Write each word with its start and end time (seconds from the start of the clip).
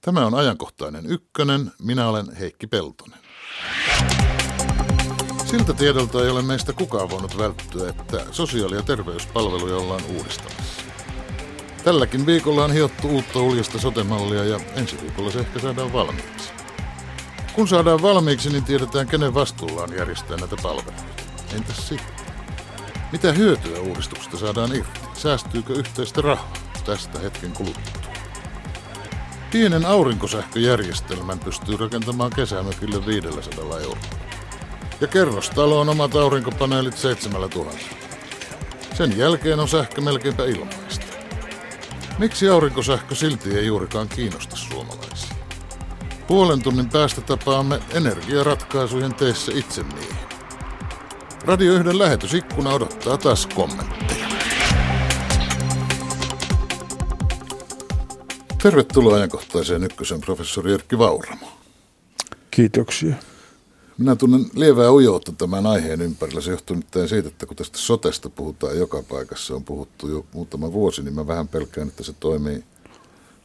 Tämä 0.00 0.26
on 0.26 0.34
ajankohtainen 0.34 1.06
ykkönen. 1.06 1.72
Minä 1.82 2.08
olen 2.08 2.36
Heikki 2.36 2.66
Peltonen. 2.66 3.18
Siltä 5.44 5.72
tiedolta 5.72 6.24
ei 6.24 6.30
ole 6.30 6.42
meistä 6.42 6.72
kukaan 6.72 7.10
voinut 7.10 7.38
välttyä, 7.38 7.88
että 7.90 8.26
sosiaali- 8.30 8.76
ja 8.76 8.82
terveyspalveluja 8.82 9.76
ollaan 9.76 10.04
uudistamassa. 10.04 10.82
Tälläkin 11.84 12.26
viikolla 12.26 12.64
on 12.64 12.72
hiottu 12.72 13.08
uutta 13.08 13.38
uljasta 13.38 13.78
sotemallia 13.78 14.44
ja 14.44 14.60
ensi 14.74 15.00
viikolla 15.02 15.30
se 15.30 15.38
ehkä 15.40 15.58
saadaan 15.58 15.92
valmiiksi. 15.92 16.52
Kun 17.52 17.68
saadaan 17.68 18.02
valmiiksi, 18.02 18.50
niin 18.50 18.64
tiedetään, 18.64 19.06
kenen 19.06 19.34
vastuulla 19.34 19.82
on 19.82 19.96
järjestää 19.96 20.36
näitä 20.36 20.56
palveluita. 20.62 21.02
Entäs 21.56 21.88
sitten? 21.88 22.26
Mitä 23.12 23.32
hyötyä 23.32 23.80
uudistuksesta 23.80 24.36
saadaan 24.36 24.76
irti? 24.76 25.00
Säästyykö 25.14 25.72
yhteistä 25.72 26.20
rahaa 26.20 26.52
tästä 26.84 27.18
hetken 27.18 27.52
kuluttua? 27.52 27.99
Pienen 29.52 29.86
aurinkosähköjärjestelmän 29.86 31.38
pystyy 31.38 31.76
rakentamaan 31.76 32.30
kesämökille 32.30 33.06
500 33.06 33.64
eurolla. 33.64 34.00
Ja 35.00 35.06
kerrostalo 35.06 35.80
on 35.80 35.88
omat 35.88 36.14
aurinkopaneelit 36.14 36.96
7000. 36.96 37.78
Sen 38.94 39.18
jälkeen 39.18 39.60
on 39.60 39.68
sähkö 39.68 40.00
melkeinpä 40.00 40.44
ilmaista. 40.44 41.06
Miksi 42.18 42.48
aurinkosähkö 42.48 43.14
silti 43.14 43.58
ei 43.58 43.66
juurikaan 43.66 44.08
kiinnosta 44.08 44.56
suomalaisia? 44.56 45.34
Puolen 46.26 46.62
tunnin 46.62 46.90
päästä 46.90 47.20
tapaamme 47.20 47.80
energiaratkaisujen 47.94 49.14
teissä 49.14 49.52
itse 49.54 49.82
niihin. 49.82 50.16
Radio 51.44 51.72
1 51.72 51.98
lähetysikkuna 51.98 52.70
odottaa 52.70 53.18
taas 53.18 53.46
kommentteja. 53.46 54.09
Tervetuloa 58.62 59.16
ajankohtaiseen 59.16 59.84
ykkösen 59.84 60.20
professori 60.20 60.72
Erkki 60.72 60.98
Vauramo. 60.98 61.46
Kiitoksia. 62.50 63.14
Minä 63.98 64.16
tunnen 64.16 64.44
lievää 64.54 64.92
ujoutta 64.92 65.32
tämän 65.32 65.66
aiheen 65.66 66.00
ympärillä. 66.00 66.40
Se 66.40 66.50
johtuu 66.50 66.76
nyt 66.76 67.08
siitä, 67.08 67.28
että 67.28 67.46
kun 67.46 67.56
tästä 67.56 67.78
sotesta 67.78 68.30
puhutaan 68.30 68.78
joka 68.78 69.02
paikassa, 69.02 69.54
on 69.54 69.64
puhuttu 69.64 70.08
jo 70.08 70.26
muutama 70.32 70.72
vuosi, 70.72 71.02
niin 71.02 71.14
mä 71.14 71.26
vähän 71.26 71.48
pelkään, 71.48 71.88
että 71.88 72.02
se 72.02 72.12
toimii 72.12 72.64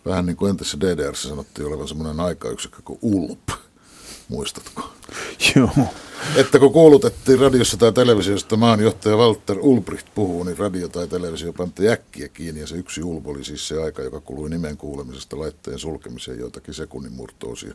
vähän 0.05 0.25
niin 0.25 0.37
kuin 0.37 0.49
entisessä 0.49 0.79
DDRssä 0.79 1.29
sanottiin 1.29 1.67
olevan 1.67 1.87
semmoinen 1.87 2.19
aikayksikkö 2.19 2.81
kuin 2.85 2.99
ULP. 3.01 3.49
Muistatko? 4.29 4.93
Joo. 5.55 5.69
Että 6.35 6.59
kun 6.59 6.73
kuulutettiin 6.73 7.39
radiossa 7.39 7.77
tai 7.77 7.93
televisiosta 7.93 8.57
maanjohtaja 8.57 9.15
Walter 9.15 9.57
Ulbricht 9.59 10.07
puhuu, 10.15 10.43
niin 10.43 10.57
radio 10.57 10.87
tai 10.87 11.07
televisio 11.07 11.53
pantti 11.53 11.89
äkkiä 11.89 12.27
kiinni 12.27 12.61
ja 12.61 12.67
se 12.67 12.75
yksi 12.75 13.03
ulp 13.03 13.27
oli 13.27 13.43
siis 13.43 13.67
se 13.67 13.83
aika, 13.83 14.01
joka 14.01 14.21
kului 14.21 14.49
nimen 14.49 14.77
kuulemisesta 14.77 15.39
laitteen 15.39 15.79
sulkemiseen 15.79 16.39
joitakin 16.39 16.73
sekunnin 16.73 17.13
murtoosia. 17.13 17.73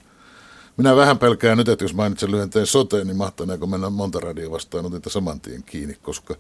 Minä 0.76 0.96
vähän 0.96 1.18
pelkään 1.18 1.58
nyt, 1.58 1.68
että 1.68 1.84
jos 1.84 1.94
mainitsen 1.94 2.30
lyhenteen 2.30 2.66
soteen, 2.66 3.06
niin 3.06 3.16
mahtaneeko 3.16 3.66
mennä 3.66 3.90
monta 3.90 4.20
radio 4.20 4.50
vastaan 4.50 4.92
niitä 4.92 5.10
saman 5.10 5.40
tien 5.40 5.62
kiinni, 5.62 5.94
koska 6.02 6.34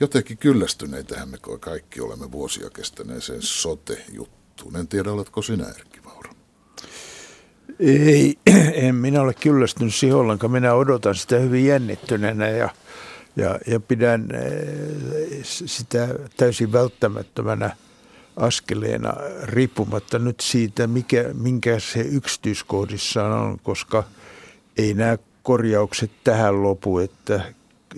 jotenkin 0.00 0.38
kyllästyneitähän 0.38 1.28
me 1.28 1.38
kaikki 1.60 2.00
olemme 2.00 2.32
vuosia 2.32 2.70
kestäneeseen 2.70 3.42
sote-juttuun. 3.42 4.76
En 4.76 4.88
tiedä, 4.88 5.12
oletko 5.12 5.42
sinä 5.42 5.68
Erkki? 5.68 6.05
Ei, 7.80 8.38
en 8.86 8.94
minä 8.94 9.20
ole 9.20 9.34
kyllästynyt 9.34 9.94
siihen 9.94 10.16
ollenkaan. 10.16 10.52
Minä 10.52 10.74
odotan 10.74 11.14
sitä 11.14 11.38
hyvin 11.38 11.66
jännittyneenä 11.66 12.48
ja, 12.48 12.70
ja, 13.36 13.58
ja 13.66 13.80
pidän 13.80 14.28
eh, 14.34 15.38
sitä 15.42 16.08
täysin 16.36 16.72
välttämättömänä 16.72 17.76
askeleena 18.36 19.14
riippumatta 19.42 20.18
nyt 20.18 20.40
siitä, 20.40 20.86
mikä, 20.86 21.24
minkä 21.32 21.78
se 21.78 22.00
yksityiskohdissaan 22.00 23.32
on, 23.32 23.58
koska 23.62 24.04
ei 24.78 24.94
nämä 24.94 25.18
korjaukset 25.42 26.10
tähän 26.24 26.62
lopu, 26.62 26.98
että, 26.98 27.40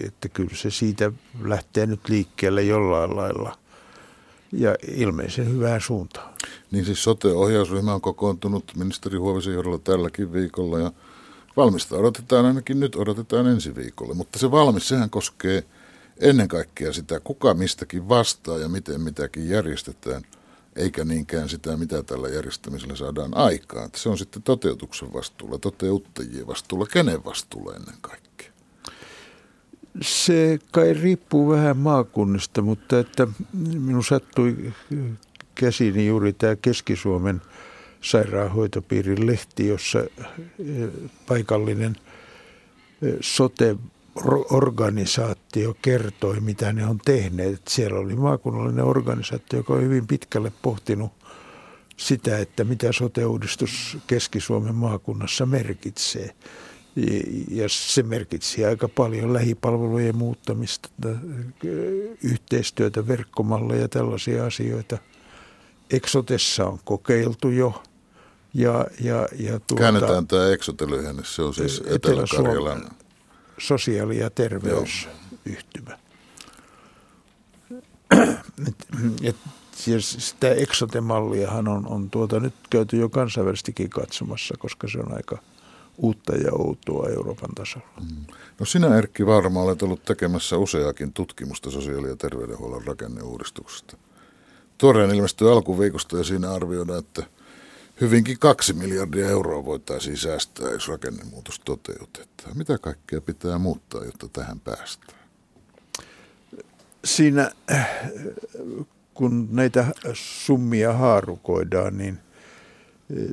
että 0.06 0.28
kyllä 0.28 0.54
se 0.54 0.70
siitä 0.70 1.12
lähtee 1.42 1.86
nyt 1.86 2.08
liikkeelle 2.08 2.62
jollain 2.62 3.16
lailla 3.16 3.56
ja 4.52 4.76
ilmeisen 4.88 5.52
hyvään 5.52 5.80
suuntaan. 5.80 6.34
Niin 6.70 6.84
siis 6.84 7.04
sote-ohjausryhmä 7.04 7.94
on 7.94 8.00
kokoontunut 8.00 8.72
ministeri 8.76 9.18
Huovisen 9.18 9.54
johdolla 9.54 9.78
tälläkin 9.78 10.32
viikolla 10.32 10.78
ja 10.78 10.92
valmista 11.56 11.96
odotetaan 11.96 12.46
ainakin 12.46 12.80
nyt, 12.80 12.96
odotetaan 12.96 13.46
ensi 13.46 13.74
viikolla. 13.74 14.14
Mutta 14.14 14.38
se 14.38 14.50
valmis, 14.50 14.88
sehän 14.88 15.10
koskee 15.10 15.64
ennen 16.20 16.48
kaikkea 16.48 16.92
sitä, 16.92 17.20
kuka 17.20 17.54
mistäkin 17.54 18.08
vastaa 18.08 18.58
ja 18.58 18.68
miten 18.68 19.00
mitäkin 19.00 19.48
järjestetään, 19.48 20.22
eikä 20.76 21.04
niinkään 21.04 21.48
sitä, 21.48 21.76
mitä 21.76 22.02
tällä 22.02 22.28
järjestämisellä 22.28 22.96
saadaan 22.96 23.36
aikaan. 23.36 23.90
Se 23.96 24.08
on 24.08 24.18
sitten 24.18 24.42
toteutuksen 24.42 25.12
vastuulla, 25.12 25.58
toteuttajien 25.58 26.46
vastuulla, 26.46 26.86
kenen 26.86 27.24
vastuulla 27.24 27.74
ennen 27.74 27.94
kaikkea. 28.00 28.27
Se 30.00 30.58
kai 30.72 30.94
riippuu 30.94 31.50
vähän 31.50 31.76
maakunnista, 31.76 32.62
mutta 32.62 32.98
että 32.98 33.28
minun 33.78 34.04
sattui 34.04 34.72
käsiini 35.54 36.06
juuri 36.06 36.32
tämä 36.32 36.56
Keski-Suomen 36.56 37.42
sairaanhoitopiirin 38.00 39.26
lehti, 39.26 39.66
jossa 39.66 40.00
eh, 40.00 40.08
paikallinen 41.26 41.96
eh, 43.02 43.14
sote-organisaatio 43.20 45.76
kertoi, 45.82 46.40
mitä 46.40 46.72
ne 46.72 46.86
on 46.86 46.98
tehneet. 47.04 47.62
Siellä 47.68 47.98
oli 47.98 48.16
maakunnallinen 48.16 48.84
organisaatio, 48.84 49.58
joka 49.58 49.74
on 49.74 49.82
hyvin 49.82 50.06
pitkälle 50.06 50.52
pohtinut 50.62 51.12
sitä, 51.96 52.38
että 52.38 52.64
mitä 52.64 52.92
sote-uudistus 52.92 53.98
Keski-Suomen 54.06 54.74
maakunnassa 54.74 55.46
merkitsee. 55.46 56.34
Ja 57.50 57.68
se 57.68 58.02
merkitsi 58.02 58.64
aika 58.64 58.88
paljon 58.88 59.32
lähipalvelujen 59.32 60.16
muuttamista, 60.16 60.88
yhteistyötä, 62.24 63.08
verkkomalleja 63.08 63.80
ja 63.80 63.88
tällaisia 63.88 64.46
asioita– 64.46 64.98
Exotessa 65.90 66.66
on 66.66 66.78
kokeiltu 66.84 67.48
jo. 67.48 67.82
Ja, 68.54 68.86
ja, 69.00 69.28
ja 69.38 69.60
tuota, 69.60 69.82
Käännetään 69.82 70.26
tämä 70.26 70.42
Exote-lyhenne, 70.46 71.22
se 71.24 71.42
on 71.42 71.54
siis 71.54 71.82
Etelä-Karjalan 71.86 72.90
sosiaali- 73.58 74.18
ja 74.18 74.30
terveysyhtymä. 74.30 75.98
et, 79.22 79.36
siis 79.76 80.16
sitä 80.18 80.48
Exote-malliahan 80.54 81.68
on, 81.68 81.86
on 81.88 82.10
tuota 82.10 82.40
nyt 82.40 82.54
käyty 82.70 82.96
jo 82.96 83.08
kansainvälisestikin 83.08 83.90
katsomassa, 83.90 84.54
koska 84.58 84.88
se 84.88 84.98
on 84.98 85.16
aika 85.16 85.38
uutta 85.98 86.36
ja 86.36 86.52
outoa 86.52 87.08
Euroopan 87.08 87.50
tasolla. 87.54 87.86
Mm. 88.00 88.34
No 88.60 88.66
sinä 88.66 88.96
Erkki 88.96 89.26
varmaan 89.26 89.66
olet 89.66 89.82
ollut 89.82 90.04
tekemässä 90.04 90.56
useakin 90.56 91.12
tutkimusta 91.12 91.70
sosiaali- 91.70 92.08
ja 92.08 92.16
terveydenhuollon 92.16 92.84
rakenneuudistuksesta. 92.84 93.96
Tuoreen 94.78 95.14
ilmestyi 95.14 95.48
alkuviikosta 95.48 96.18
ja 96.18 96.24
siinä 96.24 96.50
arvioidaan, 96.50 96.98
että 96.98 97.22
hyvinkin 98.00 98.38
kaksi 98.38 98.72
miljardia 98.72 99.28
euroa 99.28 99.64
voitaisiin 99.64 100.16
säästää, 100.16 100.70
jos 100.70 100.88
rakennemuutos 100.88 101.60
toteutetaan. 101.60 102.58
Mitä 102.58 102.78
kaikkea 102.78 103.20
pitää 103.20 103.58
muuttaa, 103.58 104.04
jotta 104.04 104.28
tähän 104.28 104.60
päästään? 104.60 105.18
Siinä, 107.04 107.50
kun 109.14 109.48
näitä 109.50 109.86
summia 110.12 110.92
haarukoidaan, 110.92 111.98
niin 111.98 112.18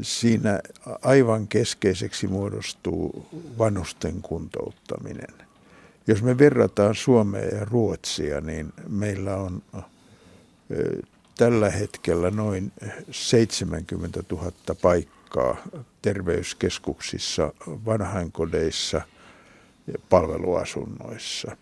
siinä 0.02 0.59
aivan 1.02 1.47
keskeiseksi 1.47 2.28
muodostuu 2.28 3.28
vanhusten 3.58 4.22
kuntouttaminen. 4.22 5.46
Jos 6.08 6.24
me 6.24 6.38
verrataan 6.38 6.96
Suomea 6.96 7.46
ja 7.46 7.66
Ruotsia, 7.66 8.41
niin 8.41 8.74
meillä 8.90 9.36
on 9.36 9.62
tällä 11.38 11.69
hetkellä 11.69 12.31
noin 12.31 12.72
70 13.12 14.24
000 14.31 14.52
paikkaa 14.81 15.58
terveyskeskuksissa, 16.02 17.54
vanhainkodeissa 17.68 19.01
ja 19.88 20.00
palveluasunnoissa. 20.10 21.57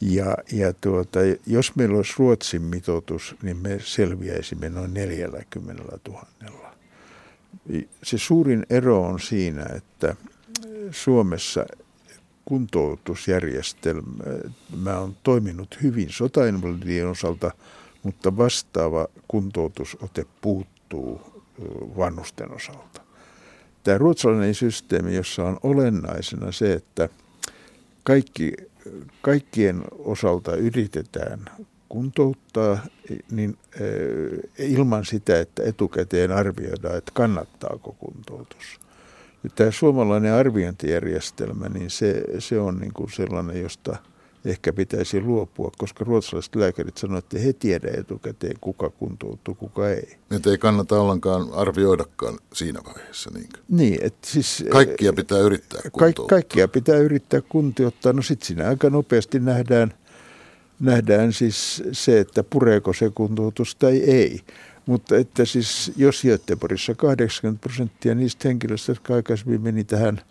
Ja, 0.00 0.36
ja 0.52 0.72
tuota, 0.72 1.18
jos 1.46 1.76
meillä 1.76 1.96
olisi 1.96 2.14
Ruotsin 2.18 2.62
mitoitus, 2.62 3.36
niin 3.42 3.56
me 3.56 3.78
selviäisimme 3.84 4.68
noin 4.68 4.94
40 4.94 5.82
000. 6.08 6.26
Se 8.02 8.18
suurin 8.18 8.66
ero 8.70 9.02
on 9.02 9.20
siinä, 9.20 9.66
että 9.76 10.16
Suomessa 10.90 11.66
kuntoutusjärjestelmä 12.44 14.98
on 14.98 15.16
toiminut 15.22 15.78
hyvin 15.82 16.10
sotainvalidien 16.10 17.08
osalta– 17.08 17.50
mutta 18.02 18.36
vastaava 18.36 19.08
kuntoutusote 19.28 20.26
puuttuu 20.40 21.20
vanhusten 21.96 22.52
osalta. 22.52 23.00
Tämä 23.84 23.98
ruotsalainen 23.98 24.54
systeemi, 24.54 25.14
jossa 25.14 25.44
on 25.44 25.58
olennaisena 25.62 26.52
se, 26.52 26.72
että 26.72 27.08
kaikki, 28.02 28.52
kaikkien 29.22 29.84
osalta 29.98 30.56
yritetään 30.56 31.44
kuntouttaa 31.88 32.78
niin 33.30 33.56
ilman 34.58 35.04
sitä, 35.04 35.40
että 35.40 35.62
etukäteen 35.62 36.32
arvioidaan, 36.32 36.98
että 36.98 37.12
kannattaako 37.14 37.92
kuntoutus. 37.92 38.80
Tämä 39.54 39.70
suomalainen 39.70 40.32
arviointijärjestelmä, 40.32 41.68
niin 41.68 41.90
se, 41.90 42.24
se 42.38 42.60
on 42.60 42.78
niin 42.78 42.92
kuin 42.92 43.10
sellainen, 43.12 43.62
josta– 43.62 43.96
ehkä 44.44 44.72
pitäisi 44.72 45.20
luopua, 45.20 45.70
koska 45.78 46.04
ruotsalaiset 46.04 46.54
lääkärit 46.54 46.96
sanoivat, 46.96 47.24
että 47.24 47.38
he 47.38 47.52
tiedä 47.52 47.90
etukäteen, 47.96 48.56
kuka 48.60 48.90
kuntoutuu, 48.90 49.54
kuka 49.54 49.88
ei. 49.88 50.18
Että 50.30 50.50
ei 50.50 50.58
kannata 50.58 51.00
ollenkaan 51.00 51.52
arvioidakaan 51.52 52.38
siinä 52.52 52.80
vaiheessa. 52.84 53.30
Niin, 53.34 53.48
niin 53.68 53.98
että 54.02 54.28
siis, 54.30 54.64
kaikkia 54.68 55.12
pitää 55.12 55.38
yrittää 55.38 55.80
kuntouttaa. 55.92 56.24
Ka- 56.24 56.28
kaikkia 56.28 56.68
pitää 56.68 56.96
yrittää 56.96 57.40
kuntouttaa. 57.40 58.12
No 58.12 58.22
sitten 58.22 58.46
siinä 58.46 58.68
aika 58.68 58.90
nopeasti 58.90 59.40
nähdään, 59.40 59.94
nähdään 60.80 61.32
siis 61.32 61.82
se, 61.92 62.20
että 62.20 62.44
pureeko 62.44 62.92
se 62.92 63.10
kuntoutus 63.14 63.74
tai 63.74 63.96
ei. 63.96 64.40
Mutta 64.86 65.16
että 65.16 65.44
siis 65.44 65.92
jos 65.96 66.22
Göteborgissa 66.22 66.94
80 66.94 67.60
prosenttia 67.60 68.14
niistä 68.14 68.48
henkilöistä, 68.48 68.92
jotka 68.92 69.14
aikaisemmin 69.14 69.60
meni 69.60 69.84
tähän– 69.84 70.20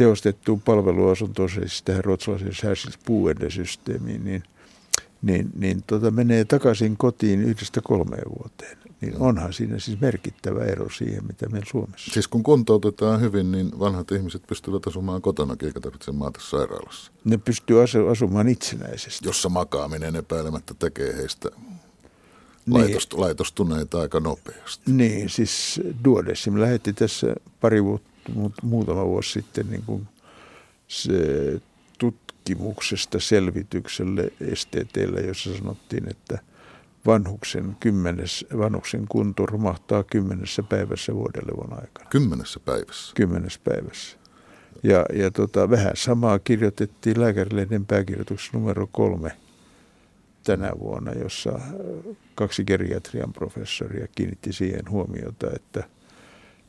tehostettuun 0.00 0.60
palveluasuntoon, 0.60 1.50
siis 1.50 1.82
tähän 1.82 2.04
ruotsalaisen 2.04 2.54
särsilspuuendesysteemiin, 2.54 4.24
niin, 4.24 4.42
niin, 5.22 5.50
niin 5.58 5.82
tota 5.86 6.10
menee 6.10 6.44
takaisin 6.44 6.96
kotiin 6.96 7.42
yhdestä 7.42 7.80
kolmeen 7.84 8.30
vuoteen. 8.38 8.78
Niin 9.00 9.16
onhan 9.18 9.52
siinä 9.52 9.78
siis 9.78 10.00
merkittävä 10.00 10.64
ero 10.64 10.90
siihen, 10.90 11.26
mitä 11.26 11.48
meillä 11.48 11.66
Suomessa. 11.70 12.10
Siis 12.10 12.28
kun 12.28 12.42
kuntoutetaan 12.42 13.20
hyvin, 13.20 13.52
niin 13.52 13.78
vanhat 13.78 14.12
ihmiset 14.12 14.42
pystyvät 14.46 14.86
asumaan 14.86 15.22
kotona, 15.22 15.56
eikä 15.62 15.80
tarvitse 15.80 16.12
maata 16.12 16.40
sairaalassa. 16.42 17.12
Ne 17.24 17.38
pystyy 17.38 17.76
asumaan 18.10 18.48
itsenäisesti. 18.48 19.28
Jossa 19.28 19.48
makaaminen 19.48 20.16
epäilemättä 20.16 20.74
tekee 20.78 21.16
heistä 21.16 21.48
niin. 22.66 22.80
laitost, 22.80 23.12
laitostuneita 23.12 24.00
aika 24.00 24.20
nopeasti. 24.20 24.92
Niin, 24.92 25.30
siis 25.30 25.80
Duodessim 26.04 26.60
lähetti 26.60 26.92
tässä 26.92 27.34
pari 27.60 27.84
vuotta 27.84 28.10
muutama 28.62 29.06
vuosi 29.06 29.32
sitten 29.32 29.70
niin 29.70 29.82
kuin 29.86 30.08
se 30.88 31.12
tutkimuksesta 31.98 33.20
selvitykselle 33.20 34.32
STTllä, 34.54 35.20
jossa 35.20 35.56
sanottiin, 35.56 36.10
että 36.10 36.38
vanhuksen, 37.06 37.76
kymmenes, 37.80 38.46
vanhuksen 38.58 39.06
kunto 39.08 39.46
romahtaa 39.46 40.04
kymmenessä 40.04 40.62
päivässä 40.62 41.14
vuodelevon 41.14 41.72
aikana. 41.72 42.10
Kymmenessä 42.10 42.60
päivässä? 42.60 43.12
Kymmenessä 43.16 43.60
päivässä. 43.64 44.16
Ja, 44.82 45.06
ja 45.12 45.30
tota, 45.30 45.70
vähän 45.70 45.92
samaa 45.94 46.38
kirjoitettiin 46.38 47.20
lääkärilehden 47.20 47.86
pääkirjoituksessa 47.86 48.58
numero 48.58 48.88
kolme 48.92 49.32
tänä 50.44 50.70
vuonna, 50.78 51.12
jossa 51.12 51.60
kaksi 52.34 52.64
geriatrian 52.64 53.32
professoria 53.32 54.06
kiinnitti 54.14 54.52
siihen 54.52 54.90
huomiota, 54.90 55.46
että– 55.56 55.84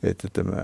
että 0.03 0.27
tämä 0.33 0.63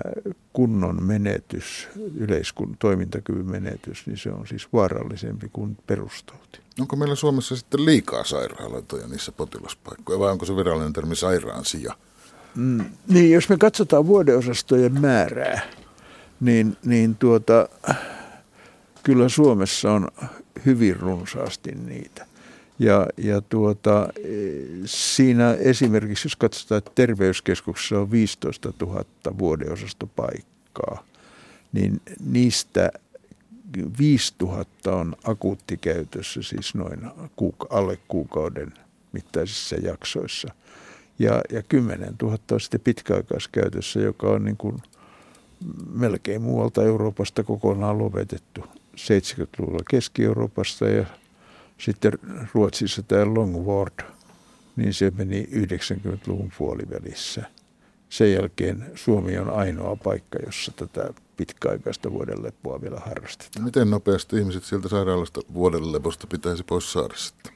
kunnon 0.54 1.04
menetys, 1.04 1.88
yleiskun 2.16 2.75
toimintakyvyn 2.80 3.51
menetys, 3.51 4.07
niin 4.07 4.18
se 4.18 4.30
on 4.30 4.48
siis 4.48 4.68
vaarallisempi 4.74 5.50
kuin 5.54 5.78
perustauti. 5.88 6.60
Onko 6.80 6.95
meillä 6.95 7.16
Suomessa 7.16 7.56
sitten 7.56 7.86
liikaa 7.86 8.24
sairaaloita 8.24 8.98
ja 8.98 9.07
niissä 9.07 9.31
potilaspaikkoja 9.31 10.19
vai 10.19 10.31
onko 10.31 10.45
se 10.45 10.56
virallinen 10.56 10.94
termi 10.94 11.16
sairaan 11.16 11.66
sija? 11.66 11.94
Mm, 12.56 12.86
niin, 13.07 13.31
jos 13.31 13.50
me 13.50 13.57
katsotaan 13.57 14.07
vuodeosastojen 14.07 15.01
määrää, 15.01 15.62
niin, 16.39 16.78
niin 16.86 17.16
tuota, 17.16 17.69
kyllä 19.04 19.30
Suomessa 19.30 19.92
on 19.92 20.07
hyvin 20.66 20.95
runsaasti 20.95 21.72
niitä. 21.72 22.26
Ja, 22.79 23.07
ja 23.18 23.41
tuota, 23.41 24.09
siinä 24.85 25.53
esimerkiksi, 25.53 26.25
jos 26.25 26.35
katsotaan, 26.35 26.77
että 26.77 26.91
terveyskeskuksessa 26.95 28.00
on 28.00 28.12
15 28.12 28.74
000 28.81 29.03
vuodeosastopaikkaa, 29.39 31.03
niin 31.74 32.01
niistä 32.31 32.91
5000 34.00 34.95
on 34.95 35.15
akuuttikäytössä, 35.24 36.41
siis 36.41 36.75
noin 36.75 37.00
kuuka- 37.35 37.68
alle 37.69 38.00
kuukauden 38.07 38.74
mittaisissa 39.12 39.75
jaksoissa. 39.75 40.53
Ja, 41.19 41.41
ja 41.51 41.63
10 41.63 42.15
000 42.21 42.38
on 42.51 42.62
sitten 42.62 42.81
pitkäaikaiskäytössä, 42.81 44.00
joka 44.00 44.27
on 44.27 44.45
niin 44.45 44.57
kuin 44.57 44.77
melkein 45.94 46.41
muualta 46.41 46.83
Euroopasta 46.83 47.44
kokonaan 47.44 47.97
lopetettu. 47.97 48.63
70-luvulla 48.95 49.83
Keski-Euroopassa 49.89 50.85
ja 50.85 51.06
sitten 51.77 52.12
Ruotsissa 52.53 53.03
tämä 53.03 53.25
Long 53.25 53.68
Ward, 53.68 54.06
niin 54.75 54.94
se 54.94 55.12
meni 55.18 55.44
90-luvun 55.44 56.51
puolivälissä. 56.57 57.44
Sen 58.09 58.33
jälkeen 58.33 58.91
Suomi 58.95 59.38
on 59.38 59.50
ainoa 59.50 59.95
paikka, 59.95 60.39
jossa 60.45 60.71
tätä 60.71 61.13
pitkäaikaista 61.38 62.12
vuodenlepoa 62.12 62.81
vielä 62.81 63.00
harrastetaan. 63.00 63.65
Miten 63.65 63.89
nopeasti 63.89 64.38
ihmiset 64.38 64.63
sieltä 64.63 64.89
sairaalasta 64.89 65.41
vuodenleposta 65.53 66.27
pitäisi 66.27 66.63
pois 66.63 66.91
saada 66.94 67.15
sitten? 67.15 67.53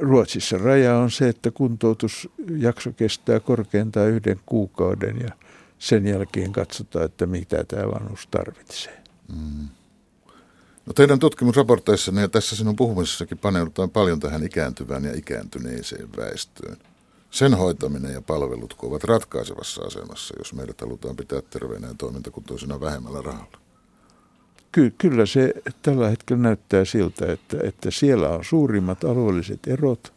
Ruotsissa 0.00 0.58
raja 0.58 0.96
on 0.98 1.10
se, 1.10 1.28
että 1.28 1.50
kuntoutusjakso 1.50 2.92
kestää 2.96 3.40
korkeintaan 3.40 4.10
yhden 4.10 4.40
kuukauden 4.46 5.20
ja 5.20 5.30
sen 5.78 6.06
jälkeen 6.06 6.52
katsotaan, 6.52 7.04
että 7.04 7.26
mitä 7.26 7.64
tämä 7.64 7.92
vanhus 7.92 8.26
tarvitsee. 8.26 9.02
Mm. 9.36 9.68
No 10.86 10.92
teidän 10.92 11.18
tutkimusraporteissanne 11.18 12.20
ja 12.20 12.28
tässä 12.28 12.56
sinun 12.56 12.76
puhumisessakin 12.76 13.38
paneudutaan 13.38 13.90
paljon 13.90 14.20
tähän 14.20 14.42
ikääntyvään 14.42 15.04
ja 15.04 15.14
ikääntyneeseen 15.14 16.08
väestöön. 16.16 16.76
Sen 17.30 17.54
hoitaminen 17.54 18.12
ja 18.12 18.22
palvelut 18.22 18.76
ovat 18.82 19.04
ratkaisevassa 19.04 19.82
asemassa, 19.82 20.34
jos 20.38 20.52
meidät 20.52 20.80
halutaan 20.80 21.16
pitää 21.16 21.42
terveenä 21.50 21.88
ja 21.88 21.94
toimintakuntoisena 21.98 22.80
vähemmällä 22.80 23.22
rahalla. 23.22 23.58
Ky- 24.72 24.94
kyllä 24.98 25.26
se 25.26 25.54
tällä 25.82 26.08
hetkellä 26.10 26.42
näyttää 26.42 26.84
siltä, 26.84 27.32
että, 27.32 27.56
että 27.62 27.90
siellä 27.90 28.28
on 28.28 28.44
suurimmat 28.44 29.04
alueelliset 29.04 29.60
erot 29.66 30.12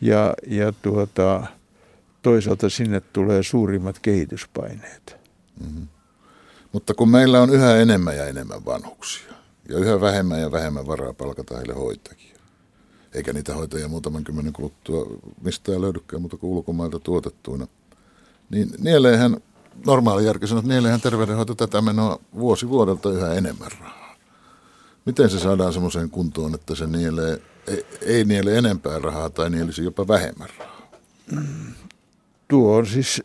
ja, 0.00 0.34
ja 0.46 0.72
tuota, 0.72 1.46
toisaalta 2.22 2.70
sinne 2.70 3.00
tulee 3.00 3.42
suurimmat 3.42 3.98
kehityspaineet. 3.98 5.16
Mm-hmm. 5.60 5.88
Mutta 6.72 6.94
kun 6.94 7.08
meillä 7.08 7.40
on 7.40 7.50
yhä 7.50 7.76
enemmän 7.76 8.16
ja 8.16 8.26
enemmän 8.26 8.64
vanhuksia, 8.64 9.32
ja 9.68 9.78
yhä 9.78 10.00
vähemmän 10.00 10.40
ja 10.40 10.52
vähemmän 10.52 10.86
varaa 10.86 11.12
palkata 11.12 11.56
heille 11.56 11.74
hoitajia. 11.74 12.36
Eikä 13.14 13.32
niitä 13.32 13.54
hoitajia 13.54 13.88
muutaman 13.88 14.24
kymmenen 14.24 14.52
kuluttua 14.52 15.06
mistään 15.42 15.80
löydykään 15.80 16.22
muuta 16.22 16.36
kuin 16.36 16.50
ulkomailta 16.50 16.98
tuotettuina. 16.98 17.66
Niin 18.50 18.70
nieleenhän, 18.78 19.36
normaali 19.86 20.24
järki 20.24 20.46
sanoo, 20.46 20.58
että 20.58 20.72
nieleenhän 20.72 21.00
terveydenhoito 21.00 21.54
tätä 21.54 21.82
menoa 21.82 22.20
vuosi 22.34 22.68
vuodelta 22.68 23.10
yhä 23.10 23.34
enemmän 23.34 23.70
rahaa. 23.80 24.16
Miten 25.06 25.30
se 25.30 25.38
saadaan 25.38 25.72
semmoiseen 25.72 26.10
kuntoon, 26.10 26.54
että 26.54 26.74
se 26.74 26.86
nielee, 26.86 27.42
ei, 27.66 27.86
ei 28.00 28.24
niele 28.24 28.58
enempää 28.58 28.98
rahaa 28.98 29.30
tai 29.30 29.50
nielisi 29.50 29.84
jopa 29.84 30.08
vähemmän 30.08 30.48
rahaa? 30.58 30.90
Tuo 32.48 32.76
on 32.76 32.86
siis 32.86 33.22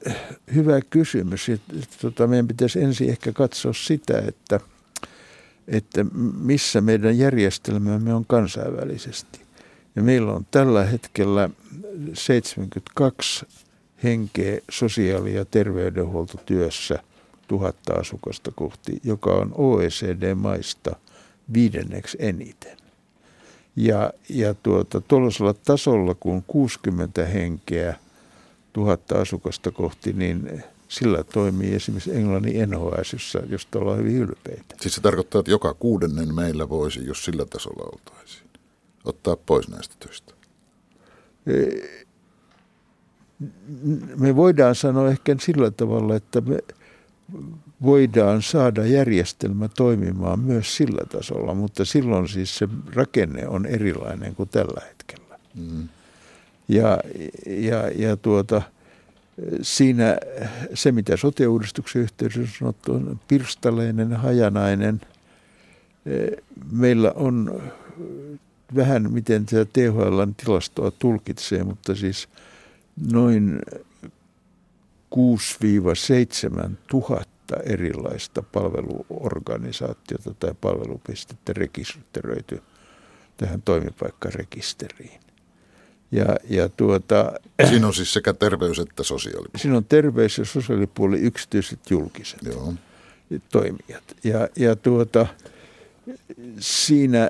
hyvä 0.55 0.81
kysymys. 0.89 1.48
Tota, 2.01 2.27
meidän 2.27 2.48
pitäisi 2.48 2.81
ensin 2.81 3.10
ehkä 3.10 3.31
katsoa 3.33 3.74
sitä, 3.74 4.19
että– 4.27 4.60
että 5.72 6.06
missä 6.42 6.82
meidän 6.82 7.18
järjestelmämme 7.18 8.13
on 8.13 8.25
kansainvälisesti. 8.25 9.40
Ja 9.96 10.01
meillä 10.01 10.32
on 10.32 10.46
tällä 10.51 10.84
hetkellä 10.84 11.50
72 12.13 13.46
henkeä 14.04 14.60
sosiaali- 14.72 15.36
ja 15.36 15.46
terveydenhuoltotyössä 15.46 17.00
tuhatta 17.48 17.94
asukasta 17.94 18.51
kohti, 18.56 19.00
joka 19.04 19.30
on 19.30 19.51
OECD-maista 19.56 20.96
viidenneksi 21.54 22.18
eniten. 22.20 22.78
Ja, 23.75 24.13
ja 24.30 24.54
tuota, 24.54 25.01
tuollaisella 25.01 25.54
tasolla, 25.54 26.16
kun 26.16 26.44
60 26.48 27.25
henkeä 27.25 27.96
tuhatta 28.74 29.22
asukasta 29.22 29.72
kohti, 29.72 30.13
niin 30.13 30.63
sillä 30.91 31.24
toimii 31.24 31.75
esimerkiksi 31.75 32.15
Englannin 32.15 32.69
NHS, 32.69 33.13
jossa, 33.13 33.39
josta 33.50 33.79
ollaan 33.79 33.98
hyvin 34.00 34.15
ylpeitä. 34.15 34.75
Siis 34.81 34.95
se 34.95 35.01
tarkoittaa, 35.01 35.39
että 35.39 35.51
joka 35.51 35.74
kuudennen 35.74 36.36
meillä 36.36 36.69
voisi, 36.69 37.05
jos 37.05 37.25
sillä 37.25 37.45
tasolla 37.45 37.89
oltaisiin, 37.93 38.50
ottaa 39.05 39.36
pois 39.36 39.69
näistä 39.69 39.95
töistä. 40.00 40.33
Me 44.17 44.36
voidaan 44.36 44.75
sanoa 44.75 45.10
ehkä 45.10 45.36
sillä 45.39 45.71
tavalla, 45.71 46.15
että 46.15 46.41
me 46.41 46.60
voidaan 47.83 48.41
saada 48.41 48.86
järjestelmä 48.86 49.67
toimimaan 49.67 50.39
myös 50.39 50.77
sillä 50.77 51.05
tasolla, 51.12 51.53
mutta 51.53 51.86
silloin 51.86 52.27
siis 52.27 52.57
se 52.57 52.67
rakenne 52.93 53.48
on 53.48 53.65
erilainen 53.65 54.36
kuin 54.36 54.50
tällä 54.50 54.81
hetkellä. 54.88 55.39
Mm. 55.55 55.89
Ja, 56.67 56.98
ja, 57.48 57.89
ja 57.95 58.17
tuota, 58.17 58.62
siinä 59.62 60.17
se, 60.74 60.91
mitä 60.91 61.17
sote-uudistuksen 61.17 62.01
yhteydessä 62.01 62.41
on 62.41 62.48
sanottu, 62.48 62.93
on 62.93 63.19
pirstaleinen, 63.27 64.13
hajanainen. 64.13 65.01
Meillä 66.71 67.12
on 67.15 67.62
vähän 68.75 69.12
miten 69.12 69.45
tämä 69.45 69.65
THLn 69.65 70.36
tilastoa 70.45 70.91
tulkitsee, 70.91 71.63
mutta 71.63 71.95
siis 71.95 72.29
noin 73.12 73.60
6-7 75.15 76.71
tuhatta 76.89 77.57
erilaista 77.65 78.41
palveluorganisaatiota 78.41 80.33
tai 80.33 80.53
palvelupistettä 80.62 81.53
rekisteröity 81.53 82.62
tähän 83.38 83.62
toimipaikkarekisteriin. 83.62 85.19
Ja, 86.12 86.25
ja 86.50 86.70
tuota, 86.70 87.32
siinä 87.70 87.88
on 87.88 87.94
siis 87.94 88.13
sekä 88.13 88.34
terveys- 88.34 88.80
että 88.80 89.03
sosiaalipuoli. 89.03 89.60
Siinä 89.60 89.77
on 89.77 89.86
terveys- 89.86 90.38
ja 90.38 90.46
sosiaalipuoli, 90.46 91.20
yksityiset 91.20 91.80
julkiset 91.89 92.39
Joo. 92.44 92.74
toimijat. 93.51 94.03
Ja, 94.24 94.48
ja 94.56 94.75
tuota, 94.75 95.27
siinä, 96.60 97.30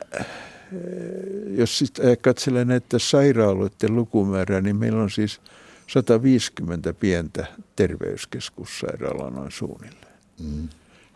jos 1.58 1.78
sitten 1.78 2.18
katselee 2.22 2.66
näitä 2.66 3.00
sairaaloiden 3.00 3.96
lukumäärää, 3.96 4.62
niin 4.62 4.76
meillä 4.76 5.02
on 5.02 5.10
siis 5.10 5.42
150 5.88 6.94
pientä 6.94 7.46
terveyskeskussairaalaa 7.76 9.30
noin 9.30 9.52
suunnilleen. 9.52 10.18
Mm. 10.40 10.70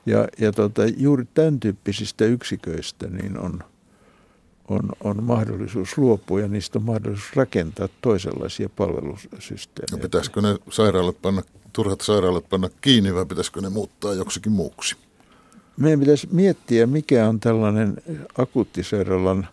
Ja, 0.06 0.28
ja 0.40 0.52
tota, 0.52 0.82
juuri 0.98 1.28
tämän 1.34 1.60
tyyppisistä 1.60 2.26
yksiköistä 2.26 3.08
niin 3.08 3.40
on– 3.40 3.64
on, 4.70 4.90
on 5.04 5.24
mahdollisuus 5.24 5.98
luopua 5.98 6.42
ja 6.42 6.48
niistä 6.48 6.80
on 6.80 6.86
mahdollisuus 6.86 7.36
rakentaa 7.36 7.88
toisenlaisia 8.02 8.70
palvelusysteemejä. 8.70 9.92
No 9.92 9.98
pitäisikö 9.98 10.42
ne 10.42 10.58
sairaalat 10.70 11.22
panna, 11.22 11.42
turhat 11.74 12.02
sairaalat 12.02 12.50
panna 12.50 12.70
kiinni 12.82 13.16
vai 13.16 13.26
pitäisikö 13.26 13.62
ne 13.62 13.70
muuttaa 13.70 14.14
joksikin 14.14 14.52
muuksi? 14.52 14.96
Meidän 15.78 16.00
pitäisi 16.00 16.28
miettiä, 16.32 16.88
mikä 16.88 17.28
on 17.28 17.40
tällainen 17.40 17.98
akuuttisairaalan 18.38 19.48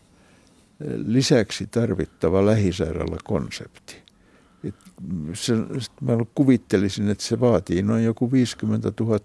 lisäksi 1.06 1.66
tarvittava 1.66 2.46
lähisairaalakonsepti. 2.46 4.02
Se, 5.34 5.54
mä 6.00 6.12
kuvittelisin, 6.34 7.10
että 7.10 7.24
se 7.24 7.40
vaatii 7.40 7.82
noin 7.82 8.04
joku 8.04 8.32
50 8.32 8.92
000 9.00 9.18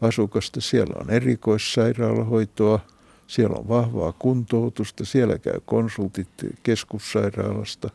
asukasta. 0.00 0.60
Siellä 0.60 0.94
on 1.00 1.10
erikoissairaalahoitoa– 1.10 2.80
siellä 3.26 3.56
on 3.56 3.68
vahvaa 3.68 4.12
kuntoutusta, 4.18 5.04
siellä 5.04 5.38
käy 5.38 5.60
konsultit 5.64 6.28
keskussairaalasta. 6.62 7.90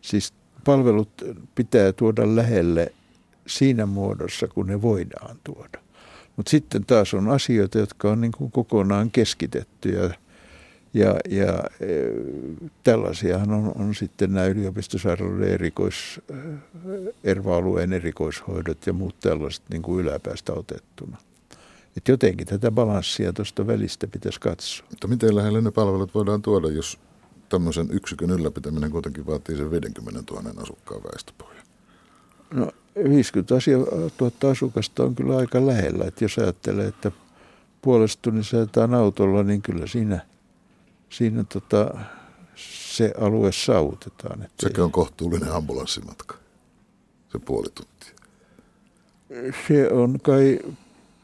Siis 0.00 0.34
palvelut 0.64 1.08
pitää 1.54 1.92
tuoda 1.92 2.36
lähelle 2.36 2.92
siinä 3.46 3.86
muodossa, 3.86 4.48
kun 4.48 4.66
ne 4.66 4.82
voidaan 4.82 5.36
tuoda. 5.44 5.78
Mutta 6.36 6.50
sitten 6.50 6.84
taas 6.84 7.14
on 7.14 7.28
asioita, 7.28 7.78
jotka 7.78 8.10
on 8.10 8.20
niin 8.20 8.32
kuin 8.32 8.50
kokonaan 8.50 9.10
keskitettyjä. 9.10 10.14
Ja, 10.94 11.16
ja 11.28 11.62
e, 11.80 11.86
tällaisiahan 12.84 13.50
on, 13.50 13.72
on 13.74 13.94
sitten 13.94 14.32
nämä 14.32 14.46
yliopistosairaaloiden 14.46 15.48
erikois, 15.48 16.20
erva-alueen 17.24 17.92
erikoishoidot 17.92 18.86
ja 18.86 18.92
muut 18.92 19.20
tällaiset 19.20 19.62
niin 19.70 19.82
kuin 19.82 20.00
yläpäästä 20.00 20.52
otettuna. 20.52 21.16
Että 21.96 22.12
jotenkin 22.12 22.46
tätä 22.46 22.70
balanssia 22.70 23.32
tuosta 23.32 23.66
välistä 23.66 24.06
pitäisi 24.06 24.40
katsoa. 24.40 24.86
Mutta 24.90 25.08
miten 25.08 25.36
lähelle 25.36 25.60
ne 25.60 25.70
palvelut 25.70 26.14
voidaan 26.14 26.42
tuoda, 26.42 26.68
jos 26.68 26.98
tämmöisen 27.48 27.88
yksikön 27.90 28.30
ylläpitäminen 28.30 28.90
kuitenkin 28.90 29.26
vaatii 29.26 29.56
sen 29.56 29.70
50 29.70 30.34
000 30.34 30.62
asukkaan 30.62 31.02
väestöpohjan? 31.02 31.66
No 32.54 32.72
50 33.04 33.54
000 34.20 34.50
asukasta 34.50 35.02
on 35.02 35.14
kyllä 35.14 35.36
aika 35.36 35.66
lähellä. 35.66 36.04
Että 36.04 36.24
jos 36.24 36.38
ajattelee, 36.38 36.86
että 36.86 37.12
puolesta 37.82 38.22
tunnissa 38.22 38.56
ajetaan 38.56 38.94
autolla, 38.94 39.42
niin 39.42 39.62
kyllä 39.62 39.86
siinä, 39.86 40.26
siinä 41.10 41.44
tota, 41.44 41.94
se 42.56 43.12
alue 43.20 43.52
saavutetaan. 43.52 44.42
Että 44.42 44.68
Sekä 44.68 44.84
on 44.84 44.92
kohtuullinen 44.92 45.52
ambulanssimatka, 45.52 46.34
se 47.32 47.38
puoli 47.38 47.68
tuntia. 47.74 48.14
Se 49.68 49.90
on 49.90 50.20
kai 50.20 50.58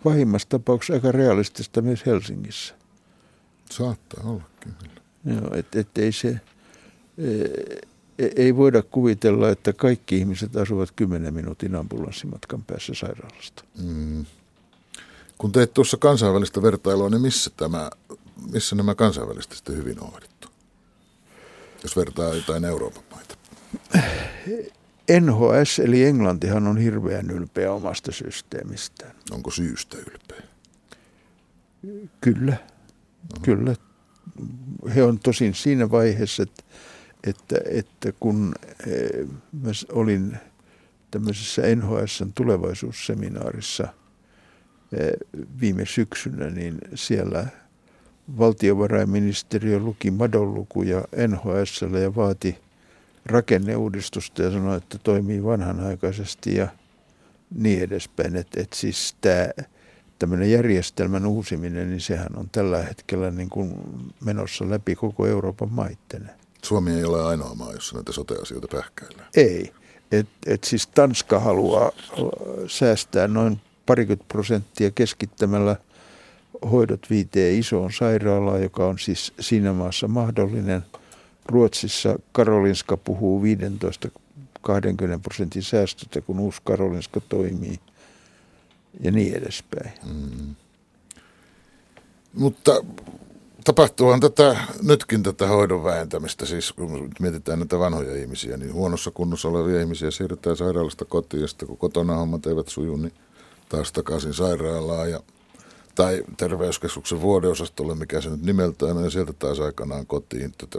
pahimmassa 0.06 0.48
tapauksessa 0.48 0.92
aika 0.92 1.12
realistista 1.12 1.82
myös 1.82 2.06
Helsingissä. 2.06 2.74
Saattaa 3.70 4.30
olla 4.30 4.42
kyllä. 4.60 5.00
Joo, 5.24 5.54
et, 5.54 5.76
et 5.76 5.98
ei 5.98 6.12
se, 6.12 6.28
e, 6.28 7.30
e, 8.18 8.30
ei 8.36 8.56
voida 8.56 8.82
kuvitella, 8.82 9.50
että 9.50 9.72
kaikki 9.72 10.16
ihmiset 10.16 10.56
asuvat 10.56 10.90
10 10.96 11.34
minuutin 11.34 11.74
ambulanssimatkan 11.74 12.62
päässä 12.62 12.94
sairaalasta. 12.94 13.64
Mm. 13.82 14.26
Kun 15.38 15.52
teet 15.52 15.74
tuossa 15.74 15.96
kansainvälistä 15.96 16.62
vertailua, 16.62 17.10
niin 17.10 17.22
missä, 17.22 17.50
tämä, 17.56 17.90
missä 18.52 18.76
nämä 18.76 18.94
kansainvälisesti 18.94 19.56
sitten 19.56 19.76
hyvin 19.76 20.00
on 20.00 20.10
hoidettu? 20.10 20.48
Jos 21.82 21.96
vertaa 21.96 22.34
jotain 22.34 22.64
Euroopan 22.64 23.04
maita. 23.14 23.36
NHS 25.10 25.78
eli 25.78 26.04
Englantihan 26.04 26.66
on 26.66 26.78
hirveän 26.78 27.30
ylpeä 27.30 27.72
omasta 27.72 28.12
systeemistään. 28.12 29.12
Onko 29.30 29.50
syystä 29.50 29.96
ylpeä? 29.98 30.42
Kyllä, 32.20 32.52
Oho. 32.52 33.40
kyllä. 33.42 33.74
He 34.94 35.02
on 35.02 35.18
tosin 35.18 35.54
siinä 35.54 35.90
vaiheessa, 35.90 36.42
että, 36.42 36.62
että, 37.26 37.56
että 37.70 38.12
kun 38.20 38.54
eh, 38.86 39.26
mä 39.52 39.70
olin 39.92 40.36
tämmöisessä 41.10 41.62
NHSn 41.76 42.32
tulevaisuusseminaarissa 42.34 43.88
eh, 44.92 45.12
viime 45.60 45.86
syksynä, 45.86 46.50
niin 46.50 46.78
siellä 46.94 47.46
valtiovarainministeriö 48.38 49.78
luki 49.78 50.10
madonlukuja 50.10 51.04
NHSlle 51.28 52.00
ja 52.00 52.14
vaati– 52.14 52.58
rakenneuudistusta 53.26 54.42
ja 54.42 54.50
sanoi, 54.50 54.76
että 54.76 54.98
toimii 54.98 55.44
vanhanaikaisesti 55.44 56.56
ja 56.56 56.68
niin 57.54 57.82
edespäin. 57.82 58.36
Että 58.36 58.60
et 58.60 58.72
siis 58.72 59.16
tämä 59.20 59.48
tämmöinen 60.18 60.50
järjestelmän 60.50 61.26
uusiminen, 61.26 61.90
niin 61.90 62.00
sehän 62.00 62.36
on 62.36 62.48
tällä 62.52 62.82
hetkellä 62.82 63.30
niin 63.30 63.48
kuin 63.48 63.74
menossa 64.24 64.70
läpi 64.70 64.94
koko 64.94 65.26
Euroopan 65.26 65.72
maitten. 65.72 66.30
Suomi 66.62 66.90
ei 66.90 67.04
ole 67.04 67.24
ainoa 67.24 67.54
maa, 67.54 67.72
jossa 67.72 67.94
näitä 67.94 68.12
sote-asioita 68.12 68.68
pähkäillään. 68.70 69.28
Ei. 69.36 69.72
Et, 70.12 70.28
et 70.46 70.64
siis 70.64 70.86
Tanska 70.86 71.40
haluaa 71.40 71.92
säästää 72.66 73.28
noin 73.28 73.60
parikymmentä 73.86 74.24
prosenttia 74.28 74.90
keskittämällä 74.90 75.76
hoidot 76.70 77.06
viiteen 77.10 77.58
isoon 77.58 77.92
sairaalaan, 77.92 78.62
joka 78.62 78.86
on 78.86 78.98
siis 78.98 79.32
siinä 79.40 79.72
maassa 79.72 80.08
mahdollinen– 80.08 80.82
Ruotsissa 81.48 82.18
Karolinska 82.32 82.96
puhuu 82.96 83.42
15-20 83.42 83.44
prosentin 85.22 85.62
säästöstä, 85.62 86.20
kun 86.20 86.40
uusi 86.40 86.60
Karolinska 86.64 87.20
toimii 87.20 87.80
ja 89.00 89.10
niin 89.10 89.34
edespäin. 89.34 89.92
Mm. 90.04 90.54
Mutta 92.34 92.84
tapahtuuhan 93.64 94.20
tätä, 94.20 94.56
nytkin 94.82 95.22
tätä 95.22 95.46
hoidon 95.46 95.84
vähentämistä, 95.84 96.46
siis 96.46 96.72
kun 96.72 97.10
mietitään 97.20 97.58
näitä 97.58 97.78
vanhoja 97.78 98.16
ihmisiä, 98.16 98.56
niin 98.56 98.72
huonossa 98.72 99.10
kunnossa 99.10 99.48
olevia 99.48 99.80
ihmisiä 99.80 100.10
siirretään 100.10 100.56
sairaalasta 100.56 101.04
kotiin 101.04 101.40
ja 101.40 101.48
sitten 101.48 101.68
kun 101.68 101.78
kotona 101.78 102.16
hommat 102.16 102.46
eivät 102.46 102.68
suju, 102.68 102.96
niin 102.96 103.12
taas 103.68 103.92
takaisin 103.92 104.34
sairaalaan 104.34 105.10
ja 105.10 105.20
tai 105.94 106.22
terveyskeskuksen 106.36 107.20
vuodeosastolle, 107.20 107.94
mikä 107.94 108.20
se 108.20 108.30
nyt 108.30 108.42
nimeltään 108.42 108.96
on, 108.96 109.04
ja 109.04 109.10
sieltä 109.10 109.32
taas 109.32 109.60
aikanaan 109.60 110.06
kotiin. 110.06 110.52
Tätä 110.58 110.78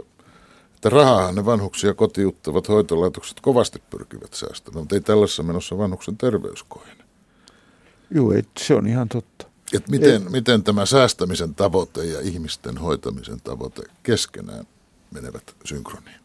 että 0.78 0.88
rahaa 0.88 1.32
ne 1.32 1.44
vanhuksia 1.44 1.94
kotiuttavat 1.94 2.68
hoitolaitokset 2.68 3.40
kovasti 3.40 3.82
pyrkivät 3.90 4.34
säästämään, 4.34 4.82
mutta 4.82 4.94
ei 4.94 5.00
tällaisessa 5.00 5.42
menossa 5.42 5.78
vanhuksen 5.78 6.16
terveys 6.16 6.62
kohene. 6.68 7.04
Joo, 8.10 8.32
et, 8.32 8.48
se 8.58 8.74
on 8.74 8.86
ihan 8.86 9.08
totta. 9.08 9.46
Et 9.72 9.88
miten, 9.88 10.22
et, 10.22 10.30
miten 10.30 10.62
tämä 10.62 10.86
säästämisen 10.86 11.54
tavoite 11.54 12.04
ja 12.04 12.20
ihmisten 12.20 12.78
hoitamisen 12.78 13.40
tavoite 13.44 13.82
keskenään 14.02 14.64
menevät 15.10 15.54
synkroniin? 15.64 16.20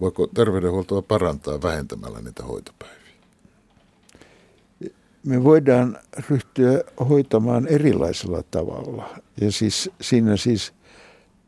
Voiko 0.00 0.26
terveydenhuoltoa 0.26 1.02
parantaa 1.02 1.62
vähentämällä 1.62 2.20
niitä 2.20 2.42
hoitopäiviä? 2.42 3.14
Me 5.24 5.44
voidaan 5.44 5.98
ryhtyä 6.30 6.84
hoitamaan 7.08 7.66
erilaisella 7.66 8.42
tavalla. 8.50 9.08
Ja 9.40 9.52
siis 9.52 9.90
siinä 10.00 10.36
siis– 10.36 10.72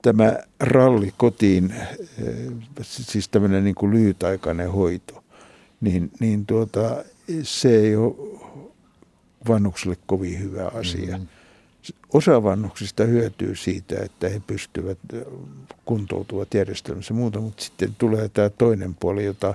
tämä 0.07 0.39
ralli 0.61 1.15
kotiin, 1.17 1.71
eh, 1.73 2.37
siis 2.83 3.29
tämmöinen 3.29 3.65
niin 3.65 3.75
kuin 3.75 3.93
lyhytaikainen 3.93 4.73
hoito, 4.73 5.25
niin, 5.81 6.11
niin 6.21 6.47
tuota, 6.47 7.05
se 7.43 7.81
ei 7.81 7.97
ole 7.97 8.15
vanhukselle 9.49 9.97
kovin 10.07 10.39
hyvä 10.39 10.71
asia. 10.75 11.17
Mm-hmm. 11.17 11.29
Osa 12.13 12.43
vanhuksista 12.43 13.05
hyötyy 13.05 13.57
siitä, 13.57 13.97
että 14.03 14.29
he 14.29 14.43
pystyvät 14.47 14.99
kuntoutuvat 15.85 16.55
järjestelmässä 16.55 17.15
muuta, 17.15 17.41
mutta 17.41 17.65
sitten 17.65 17.95
tulee 17.99 18.29
tämä 18.29 18.51
toinen 18.51 18.95
puoli, 18.95 19.25
jota 19.25 19.55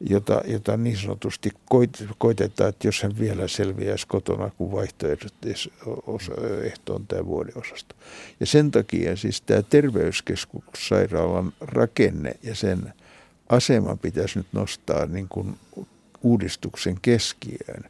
jota, 0.00 0.40
jota 0.44 0.76
niin 0.76 0.96
sanotusti 0.96 1.50
koit, 1.64 2.04
koitetaan, 2.18 2.68
että 2.68 2.88
jos 2.88 3.02
hän 3.02 3.18
vielä 3.18 3.48
selviäisi 3.48 4.06
kotona, 4.06 4.50
kun 4.58 4.72
vaihtoehto 4.72 6.94
on 6.94 7.06
tämä 7.06 7.26
vuodeosasto. 7.26 7.94
Ja 8.40 8.46
sen 8.46 8.70
takia 8.70 9.16
siis 9.16 9.40
tämä 9.40 9.62
terveyskeskussairaalan 9.62 11.52
rakenne 11.60 12.34
ja 12.42 12.54
sen 12.54 12.92
asema 13.48 13.96
pitäisi 13.96 14.38
nyt 14.38 14.46
nostaa 14.52 15.06
niin 15.06 15.28
kuin 15.28 15.56
uudistuksen 16.22 16.98
keskiöön 17.02 17.84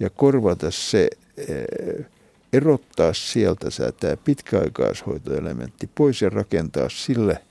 ja 0.00 0.10
korvata 0.10 0.70
se, 0.70 1.08
eh, 1.36 2.06
erottaa 2.52 3.14
sieltä 3.14 3.66
tämä 4.00 4.16
pitkäaikaishoitoelementti 4.16 5.90
pois 5.94 6.22
ja 6.22 6.30
rakentaa 6.30 6.88
sille 6.88 7.42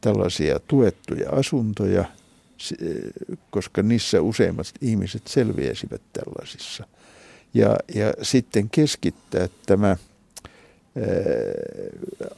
tällaisia 0.00 0.60
tuettuja 0.68 1.30
asuntoja, 1.30 2.04
koska 3.50 3.82
niissä 3.82 4.20
useimmat 4.20 4.66
ihmiset 4.80 5.26
selviäisivät 5.26 6.02
tällaisissa. 6.12 6.86
Ja, 7.54 7.76
ja 7.94 8.12
sitten 8.22 8.70
keskittää 8.70 9.48
tämä– 9.66 9.96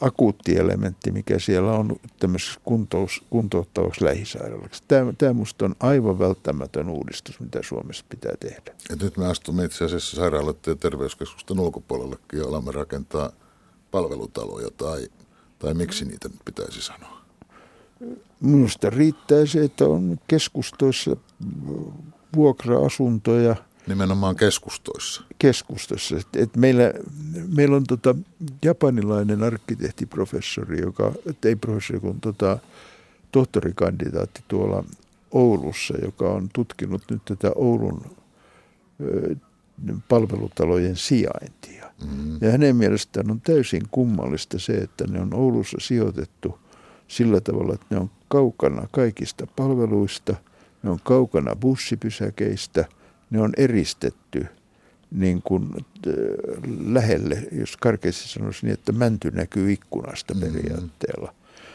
akuutti 0.01 0.57
elementti, 0.57 1.13
mikä 1.13 1.39
siellä 1.39 1.73
on 1.73 1.97
tämmöisessä 2.19 2.61
kuntous, 2.65 3.23
kuntouttavaksi 3.31 4.05
lähisairaalaksi. 4.05 4.83
Tämä, 4.89 5.13
tämä 5.19 5.33
minusta 5.33 5.65
on 5.65 5.75
aivan 5.81 6.19
välttämätön 6.19 6.89
uudistus, 6.89 7.41
mitä 7.41 7.61
Suomessa 7.63 8.05
pitää 8.09 8.33
tehdä. 8.41 8.75
Ja 8.89 8.97
nyt 9.03 9.17
me 9.17 9.27
astumme 9.27 9.65
itse 9.65 9.85
asiassa 9.85 10.17
sairaaloiden 10.17 10.61
ja 10.67 10.75
terveyskeskusten 10.75 11.61
ulkopuolellekin 11.61 12.39
ja 12.39 12.47
alamme 12.47 12.73
rakentaa 12.73 13.33
palvelutaloja 13.91 14.69
tai, 14.77 15.09
tai 15.59 15.75
miksi 15.75 16.05
niitä 16.05 16.29
nyt 16.29 16.41
pitäisi 16.45 16.83
sanoa? 16.83 17.26
Minusta 18.41 18.91
riittää 18.91 19.47
se, 19.47 19.65
että 19.65 19.85
on 19.85 20.19
keskustoissa 20.29 21.17
vuokra-asuntoja– 22.37 23.57
Nimenomaan 23.87 24.37
keskustoissa. 24.37 25.23
Keskustossa. 25.39 26.17
Et, 26.17 26.37
et 26.37 26.57
meillä, 26.57 26.93
meillä 27.57 27.77
on 27.77 27.85
tota 27.85 28.15
japanilainen 28.65 29.43
arkkitehtiprofessori, 29.43 30.81
joka, 30.81 31.13
ei 31.45 31.57
professori, 31.57 32.01
kun 32.01 32.21
tota, 32.21 32.59
tohtorikandidaatti 33.33 34.45
tuolla 34.49 34.85
Oulussa, 35.31 35.95
joka 36.03 36.29
on 36.29 36.49
tutkinut 36.53 37.03
nyt 37.11 37.25
tätä 37.25 37.53
Oulun 37.55 38.03
ö, 39.01 39.37
palvelutalojen 40.09 40.97
sijaintia. 40.97 41.91
Mm-hmm. 42.05 42.39
Ja 42.41 42.51
hänen 42.51 42.77
mielestään 42.77 43.31
on 43.31 43.41
täysin 43.41 43.83
kummallista 43.91 44.59
se, 44.59 44.73
että 44.73 45.07
ne 45.07 45.21
on 45.21 45.35
Oulussa 45.35 45.77
sijoitettu 45.81 46.59
sillä 47.09 47.41
tavalla, 47.41 47.75
että 47.75 47.87
ne 47.91 47.97
on 47.97 48.11
kaukana 48.29 48.87
kaikista 48.91 49.47
palveluista, 49.57 50.35
ne 50.83 50.91
on 50.91 50.99
kaukana 51.05 51.57
bussipysäkeistä– 51.57 52.85
ne 53.31 53.41
on 53.41 53.53
eristetty 53.57 54.47
niin 55.11 55.43
kuin 55.43 55.69
äh, 55.75 56.13
lähelle, 56.87 57.43
jos 57.53 57.77
karkeasti 57.77 58.29
sanoisin 58.29 58.67
niin, 58.67 58.75
että 58.75 58.93
mänty 58.93 59.31
näkyy 59.31 59.73
ikkunasta 59.73 60.35
mm. 60.35 60.41
periaatteella. 60.41 61.35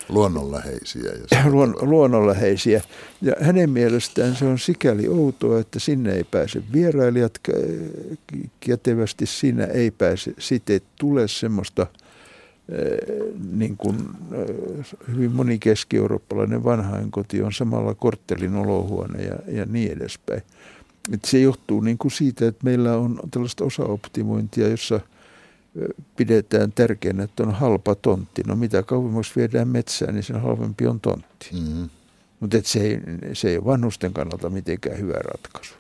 Luonnonläheisiä. 0.10 1.12
Luon, 1.52 1.76
luonnonläheisiä. 1.82 2.82
Ja 3.22 3.34
hänen 3.42 3.70
mielestään 3.70 4.36
se 4.36 4.46
on 4.46 4.60
sikäli 4.60 5.08
outoa, 5.08 5.60
että 5.60 5.80
sinne 5.80 6.14
ei 6.14 6.24
pääse 6.24 6.64
vierailijat 6.74 7.40
kätevästi, 8.60 9.26
siinä 9.26 9.66
ei 9.66 9.92
pääse, 9.92 10.34
siitä 10.40 10.74
ei 10.74 10.82
tule 11.00 11.28
semmoista– 11.28 11.88
niin 13.52 13.78
kuin 13.78 13.98
hyvin 15.08 15.32
moni 15.32 15.60
keski-eurooppalainen 15.60 16.64
vanhainkoti 16.64 17.42
on 17.42 17.54
samalla 17.54 17.96
korttelin 17.96 18.56
olohuone 18.56 19.24
ja, 19.24 19.36
ja 19.48 19.66
niin 19.66 19.92
edespäin. 19.92 20.42
Et 21.14 21.26
se 21.26 21.40
johtuu 21.40 21.82
niin 21.82 21.98
kuin 21.98 22.12
siitä, 22.12 22.48
että 22.48 22.64
meillä 22.64 22.98
on 22.98 23.20
tällaista 23.32 23.64
osaoptimointia, 23.66 24.68
jossa 24.68 25.00
pidetään 26.16 26.72
tärkeänä, 26.72 27.24
että 27.24 27.44
on 27.44 27.52
halpa 27.54 27.96
tontti. 27.96 28.44
No 28.48 28.56
mitä 28.56 28.84
kauemmaksi 28.84 29.36
viedään 29.36 29.68
metsään, 29.68 30.14
niin 30.14 30.24
sen 30.24 30.42
halvempi 30.42 30.88
on 30.88 31.00
tontti. 31.00 31.50
Mm-hmm. 31.54 31.90
Mutta 32.40 32.58
se 32.64 32.80
ei, 32.82 33.00
se 33.34 33.50
ei 33.50 33.58
ole 33.58 33.66
vanhusten 33.66 34.14
kannalta 34.14 34.50
mitenkään 34.50 34.98
hyvä 34.98 35.14
ratkaisu. 35.14 35.74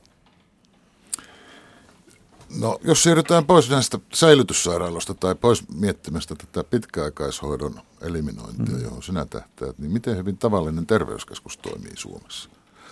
No, 2.60 2.80
jos 2.84 3.04
siirrytään 3.04 3.46
pois 3.46 3.70
näistä 3.70 4.00
säilytyssairaaloista 4.14 5.14
tai 5.14 5.36
pois 5.36 5.64
miettimästä 5.76 6.36
tätä 6.36 6.70
pitkäaikaishoidon 6.70 7.82
eliminointia, 8.02 8.76
mm. 8.76 8.84
johon 8.84 9.04
sinä 9.04 9.26
tähtäät, 9.26 9.80
niin 9.80 9.92
miten 9.92 10.18
hyvin 10.18 10.38
tavallinen 10.38 10.86
terveyskeskus 10.86 11.58
toimii 11.58 11.96
Suomessa? 11.96 12.50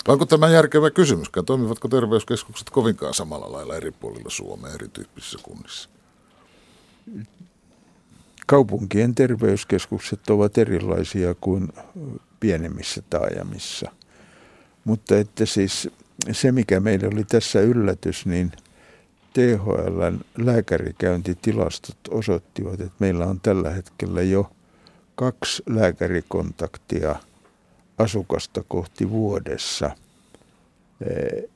onko 0.07 0.25
tämä 0.25 0.49
järkevä 0.49 0.91
kysymys? 0.91 1.27
Toimivatko 1.45 1.87
terveyskeskukset 1.87 2.69
kovinkaan 2.69 3.13
samalla 3.13 3.51
lailla 3.51 3.75
eri 3.75 3.91
puolilla 3.91 4.29
Suomea 4.29 4.73
erityyppisissä 4.73 5.39
kunnissa? 5.43 5.89
Kaupunkien 8.47 9.15
terveyskeskukset 9.15 10.29
ovat 10.29 10.57
erilaisia 10.57 11.35
kuin 11.41 11.67
pienemmissä 12.39 13.01
taajamissa. 13.09 13.91
Mutta 14.83 15.17
että 15.17 15.45
siis 15.45 15.89
se, 16.31 16.51
mikä 16.51 16.79
meille 16.79 17.07
oli 17.07 17.23
tässä 17.23 17.61
yllätys, 17.61 18.25
niin 18.25 18.51
THLn 19.33 20.19
lääkärikäyntitilastot 20.37 21.97
osoittivat, 22.09 22.73
että 22.73 22.95
meillä 22.99 23.25
on 23.25 23.39
tällä 23.39 23.69
hetkellä 23.69 24.21
jo 24.21 24.51
kaksi 25.15 25.63
lääkärikontaktia– 25.67 27.15
asukasta 27.99 28.63
kohti 28.67 29.09
vuodessa 29.09 29.91
eh, 31.01 31.49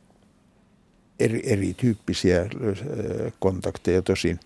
eri, 1.20 1.42
erityyppisiä 1.46 2.42
eh, 2.42 3.34
kontakteja 3.40 4.02
tosin 4.02 4.40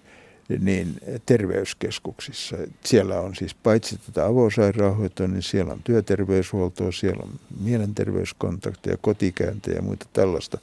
niin 0.60 0.96
terveyskeskuksissa. 1.26 2.58
Siellä 2.86 3.20
on 3.20 3.36
siis 3.36 3.56
paitsi 3.56 3.98
tätä 3.98 4.26
avosairaanhoitoa, 4.26 5.28
niin 5.28 5.44
siellä 5.44 5.74
on 5.74 5.82
työterveyshuoltoa, 5.84 6.92
siellä 6.92 7.24
on 7.24 7.40
mielenterveyskontakteja, 7.60 8.98
kotikäyntejä 9.02 9.76
ja 9.76 9.82
muita 9.82 10.06
tällaista. 10.14 10.58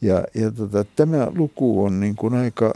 Ja, 0.00 0.24
ja 0.34 0.50
tota, 0.50 0.84
tämä 0.96 1.26
luku 1.34 1.84
on 1.84 2.00
niin 2.00 2.16
kuin 2.16 2.34
aika 2.34 2.74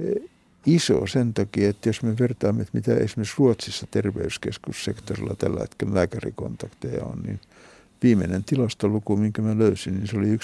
eh, 0.00 0.30
iso 0.66 1.06
sen 1.06 1.34
takia, 1.34 1.70
että 1.70 1.88
jos 1.88 2.02
me 2.02 2.18
vertaamme, 2.18 2.62
että 2.62 2.78
mitä 2.78 2.94
esimerkiksi 2.94 3.34
Ruotsissa 3.38 3.86
terveyskeskussektorilla 3.90 5.34
tällä 5.34 5.60
hetkellä 5.60 5.94
lääkärikontakteja 5.94 7.04
on, 7.04 7.18
niin 7.26 7.40
viimeinen 8.02 8.44
tilastoluku, 8.44 9.16
minkä 9.16 9.42
mä 9.42 9.58
löysin, 9.58 9.94
niin 9.94 10.08
se 10.08 10.16
oli 10.16 10.36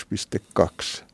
1,2. 0.60 1.04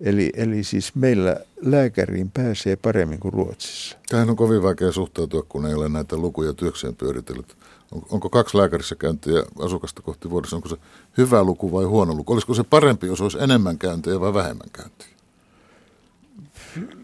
Eli, 0.00 0.30
eli 0.36 0.64
siis 0.64 0.94
meillä 0.94 1.36
lääkäriin 1.60 2.30
pääsee 2.30 2.76
paremmin 2.76 3.20
kuin 3.20 3.32
Ruotsissa. 3.32 3.96
Tähän 4.08 4.30
on 4.30 4.36
kovin 4.36 4.62
vaikea 4.62 4.92
suhtautua, 4.92 5.42
kun 5.42 5.66
ei 5.66 5.74
ole 5.74 5.88
näitä 5.88 6.16
lukuja 6.16 6.52
työkseen 6.52 6.96
pyöritellyt. 6.96 7.56
On, 7.92 8.02
onko 8.10 8.30
kaksi 8.30 8.58
lääkärissä 8.58 8.94
käyntiä 8.94 9.42
asukasta 9.58 10.02
kohti 10.02 10.30
vuodessa? 10.30 10.56
Onko 10.56 10.68
se 10.68 10.76
hyvä 11.18 11.44
luku 11.44 11.72
vai 11.72 11.84
huono 11.84 12.14
luku? 12.14 12.32
Olisiko 12.32 12.54
se 12.54 12.62
parempi, 12.62 13.06
jos 13.06 13.20
olisi 13.20 13.38
enemmän 13.40 13.78
käyntejä 13.78 14.20
vai 14.20 14.34
vähemmän 14.34 14.68
käyntiä? 14.72 15.12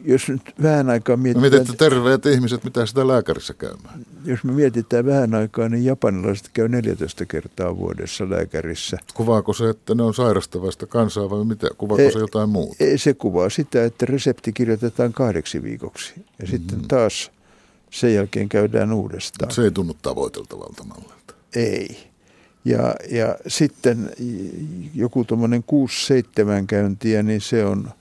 jos 0.05 0.29
nyt 0.29 0.43
vähän 0.63 0.91
aikaa 0.91 1.17
mietitään... 1.17 1.53
No 1.53 1.61
miten 1.61 1.77
terveet 1.77 2.27
ihmiset, 2.27 2.65
mitä 2.65 2.87
sitä 2.87 3.09
lääkärissä 3.09 3.55
käymään? 3.55 4.07
Jos 4.25 4.45
me 4.45 4.53
mietitään 4.53 5.07
vähän 5.07 5.35
aikaa, 5.35 5.69
niin 5.69 5.85
japanilaiset 5.85 6.51
käy 6.53 6.69
14 6.69 7.27
kertaa 7.27 7.77
vuodessa 7.77 8.31
lääkärissä. 8.31 8.99
Kuvaako 9.15 9.53
se, 9.53 9.69
että 9.69 9.95
ne 9.95 10.03
on 10.03 10.15
sairastavasta 10.15 10.87
kansaa 10.87 11.31
vai 11.31 11.45
mitä? 11.45 11.69
Kuvaako 11.79 12.03
ei, 12.03 12.13
se 12.13 12.19
jotain 12.19 12.49
muuta? 12.49 12.85
Ei, 12.85 12.99
se 12.99 13.15
kuvaa 13.15 13.51
sitä, 13.51 13.85
että 13.85 14.07
resepti 14.07 14.53
kirjoitetaan 14.53 15.13
kahdeksi 15.13 15.63
viikoksi. 15.63 16.13
Ja 16.17 16.23
mm-hmm. 16.23 16.47
sitten 16.47 16.89
taas 16.89 17.31
sen 17.91 18.15
jälkeen 18.15 18.49
käydään 18.49 18.93
uudestaan. 18.93 19.51
Se 19.51 19.63
ei 19.63 19.71
tunnu 19.71 19.97
tavoiteltavalta 20.03 20.85
mallilta. 20.85 21.35
Ei. 21.57 21.99
Ja, 22.65 22.95
ja 23.11 23.37
sitten 23.47 24.11
joku 24.95 25.25
tuommoinen 25.25 25.65
6-7 26.63 26.67
käyntiä, 26.67 27.23
niin 27.23 27.41
se 27.41 27.65
on– 27.65 27.91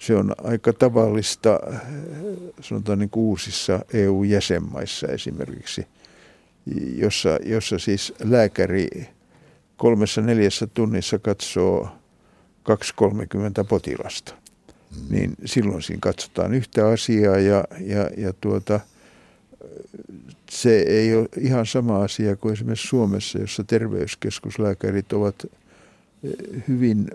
se 0.00 0.16
on 0.16 0.34
aika 0.44 0.72
tavallista, 0.72 1.60
sanotaan 2.60 2.98
niin 2.98 3.10
uusissa 3.16 3.80
EU-jäsenmaissa 3.92 5.06
esimerkiksi, 5.06 5.86
jossa, 6.96 7.38
jossa 7.44 7.78
siis 7.78 8.12
lääkäri 8.24 8.88
kolmessa 9.76 10.20
neljässä 10.20 10.66
tunnissa 10.66 11.18
katsoo 11.18 11.88
2-30 12.70 12.74
potilasta. 13.68 14.34
Mm. 14.34 15.16
Niin 15.16 15.34
silloin 15.44 15.82
siinä 15.82 16.00
katsotaan 16.00 16.54
yhtä 16.54 16.88
asiaa 16.88 17.38
ja, 17.38 17.64
ja, 17.80 18.10
ja 18.16 18.32
tuota, 18.40 18.80
se 20.62 20.78
ei 20.78 21.16
ole 21.16 21.28
ihan 21.38 21.66
sama 21.66 22.02
asia 22.02 22.36
kuin 22.36 22.52
esimerkiksi 22.52 22.88
Suomessa, 22.88 23.38
jossa 23.38 23.64
terveyskeskuslääkärit 23.64 25.12
ovat 25.12 25.46
hyvin 26.68 27.10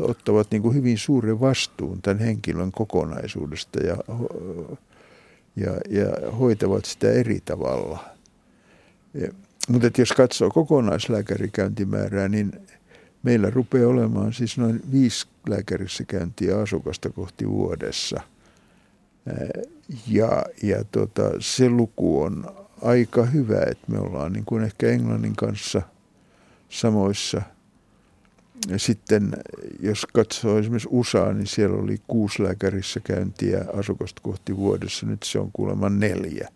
ottavat 0.00 0.50
niin 0.50 0.62
kuin 0.62 0.74
hyvin 0.74 0.98
suuren 0.98 1.40
vastuun 1.40 2.02
tämän 2.02 2.18
henkilön 2.18 2.72
kokonaisuudesta 2.72 3.80
ja, 3.80 3.96
ja, 5.56 5.72
ja 5.88 6.30
hoitavat 6.38 6.84
sitä 6.84 7.12
eri 7.12 7.40
tavalla. 7.44 8.04
Ja, 9.14 9.28
mutta 9.68 9.90
jos 9.98 10.12
katsoo 10.12 10.50
kokonaislääkärikäyntimäärää, 10.50 12.28
niin 12.28 12.52
meillä 13.22 13.50
rupeaa 13.50 13.88
olemaan 13.88 14.32
siis 14.32 14.58
noin 14.58 14.82
viisi 14.92 15.26
lääkärissä 15.48 16.04
käyntiä 16.04 16.58
asukasta 16.58 17.10
kohti 17.10 17.48
vuodessa. 17.48 18.20
Ja, 20.08 20.44
ja 20.62 20.84
tota, 20.84 21.22
se 21.38 21.68
luku 21.68 22.22
on 22.22 22.56
aika 22.82 23.24
hyvä, 23.24 23.60
että 23.70 23.92
me 23.92 23.98
ollaan 23.98 24.32
niin 24.32 24.44
kuin 24.44 24.64
ehkä 24.64 24.88
Englannin 24.88 25.36
kanssa 25.36 25.82
samoissa. 26.68 27.42
Ja 28.68 28.78
sitten 28.78 29.32
jos 29.80 30.06
katsoo 30.06 30.58
esimerkiksi 30.58 30.88
USA, 30.90 31.32
niin 31.32 31.46
siellä 31.46 31.82
oli 31.82 32.00
kuusi 32.06 32.42
lääkärissä 32.42 33.00
käyntiä 33.00 33.64
asukasta 33.76 34.20
kohti 34.22 34.56
vuodessa, 34.56 35.06
nyt 35.06 35.22
se 35.22 35.38
on 35.38 35.50
kuulemma 35.52 35.88
neljä. 35.88 36.48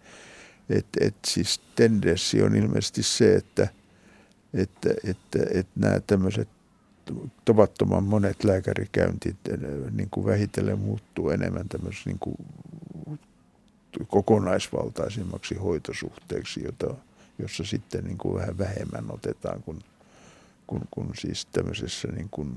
Et, 0.70 0.86
et 1.00 1.14
siis 1.26 1.60
tendenssi 1.76 2.42
on 2.42 2.56
ilmeisesti 2.56 3.02
se, 3.02 3.34
että, 3.34 3.68
että, 4.54 4.94
että, 5.04 5.38
että 5.50 5.72
nämä 5.80 6.00
tämmöiset 6.00 6.48
tavattoman 7.44 8.04
monet 8.04 8.44
lääkärikäyntit 8.44 9.36
niin 9.90 10.08
kuin 10.10 10.26
vähitellen 10.26 10.78
muuttuu 10.78 11.30
enemmän 11.30 11.68
tämmöisessä 11.68 12.10
niin 12.10 12.18
kuin 12.18 12.36
kokonaisvaltaisemmaksi 14.08 15.54
hoitosuhteeksi, 15.54 16.64
jota, 16.64 16.94
jossa 17.38 17.64
sitten 17.64 18.04
niin 18.04 18.18
kuin 18.18 18.34
vähän 18.34 18.58
vähemmän 18.58 19.04
otetaan 19.08 19.62
kuin, 19.62 19.78
kuin, 20.66 20.82
kuin 20.90 21.08
siis 21.18 21.46
tämmöisessä 21.46 22.08
niin 22.08 22.28
kuin 22.30 22.56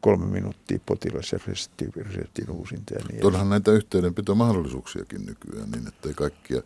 kolme 0.00 0.26
minuuttia 0.26 0.78
potilas 0.86 1.32
ja 1.32 1.38
reseptin, 1.96 2.50
uusinta 2.50 2.94
ja 2.94 3.00
niin 3.10 3.26
Onhan 3.26 3.48
näitä 3.48 3.72
yhteydenpitomahdollisuuksiakin 3.72 5.26
nykyään 5.26 5.70
niin, 5.70 5.88
että 5.88 6.08
ei 6.08 6.14
kaikkia 6.14 6.62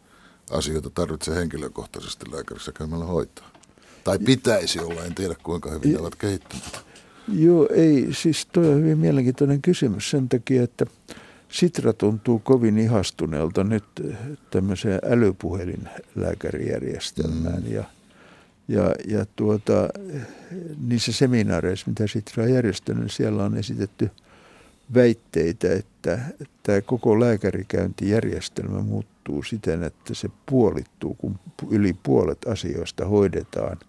asioita 0.50 0.90
tarvitse 0.90 1.34
henkilökohtaisesti 1.34 2.32
lääkärissä 2.32 2.72
käymällä 2.72 3.04
hoitaa. 3.04 3.53
Tai 4.04 4.18
pitäisi 4.18 4.80
olla, 4.80 5.04
en 5.04 5.14
tiedä 5.14 5.34
kuinka 5.42 5.70
hyvin 5.70 5.92
ne 5.92 5.98
ovat 5.98 6.14
kehittyneet. 6.14 6.84
Joo, 7.28 7.68
ei, 7.74 8.08
siis 8.12 8.46
tuo 8.46 8.68
on 8.68 8.76
hyvin 8.76 8.98
mielenkiintoinen 8.98 9.62
kysymys 9.62 10.10
sen 10.10 10.28
takia, 10.28 10.62
että 10.62 10.86
Sitra 11.48 11.92
tuntuu 11.92 12.38
kovin 12.38 12.78
ihastuneelta 12.78 13.64
nyt 13.64 13.84
tämmöiseen 14.50 15.00
älypuhelinlääkärijärjestelmään 15.10 17.62
mm. 17.62 17.72
ja, 17.72 17.84
ja, 18.68 18.94
ja 19.08 19.26
tuota, 19.36 19.88
niissä 20.88 21.12
seminaareissa, 21.12 21.86
mitä 21.88 22.06
Sitra 22.06 22.44
on 22.44 22.52
järjestänyt, 22.52 23.12
siellä 23.12 23.44
on 23.44 23.56
esitetty 23.56 24.10
väitteitä, 24.94 25.72
että 25.72 26.18
tämä 26.62 26.80
koko 26.80 27.20
lääkärikäyntijärjestelmä 27.20 28.80
muuttuu 28.80 29.42
siten, 29.42 29.82
että 29.82 30.14
se 30.14 30.28
puolittuu, 30.46 31.14
kun 31.14 31.38
yli 31.70 31.96
puolet 32.02 32.48
asioista 32.48 33.06
hoidetaan– 33.06 33.78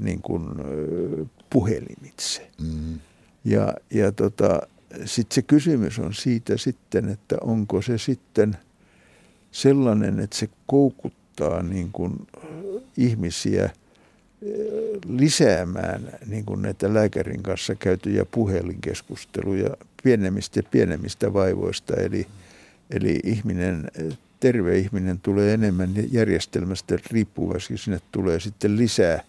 niin 0.00 0.22
kuin 0.22 0.42
puhelimitse. 1.50 2.50
Mm. 2.62 2.98
Ja, 3.44 3.74
ja 3.90 4.12
tota, 4.12 4.60
sitten 5.04 5.34
se 5.34 5.42
kysymys 5.42 5.98
on 5.98 6.14
siitä 6.14 6.56
sitten, 6.56 7.08
että 7.08 7.36
onko 7.40 7.82
se 7.82 7.98
sitten 7.98 8.56
sellainen, 9.52 10.20
että 10.20 10.36
se 10.36 10.48
koukuttaa 10.66 11.62
niin 11.62 11.88
kuin 11.92 12.26
ihmisiä 12.96 13.70
lisäämään 15.08 16.12
niin 16.26 16.44
kuin 16.44 16.62
näitä 16.62 16.94
lääkärin 16.94 17.42
kanssa 17.42 17.74
käytyjä 17.74 18.24
puhelinkeskusteluja 18.24 19.76
pienemmistä 20.02 20.58
ja 20.58 20.62
pienemmistä 20.70 21.32
vaivoista. 21.32 21.94
Eli, 21.94 22.26
eli 22.90 23.20
ihminen, 23.24 23.90
terve 24.40 24.78
ihminen 24.78 25.20
tulee 25.20 25.54
enemmän 25.54 25.90
järjestelmästä 26.12 26.98
riippuvaisesti, 27.10 27.78
sinne 27.78 28.00
tulee 28.12 28.40
sitten 28.40 28.76
lisää– 28.76 29.22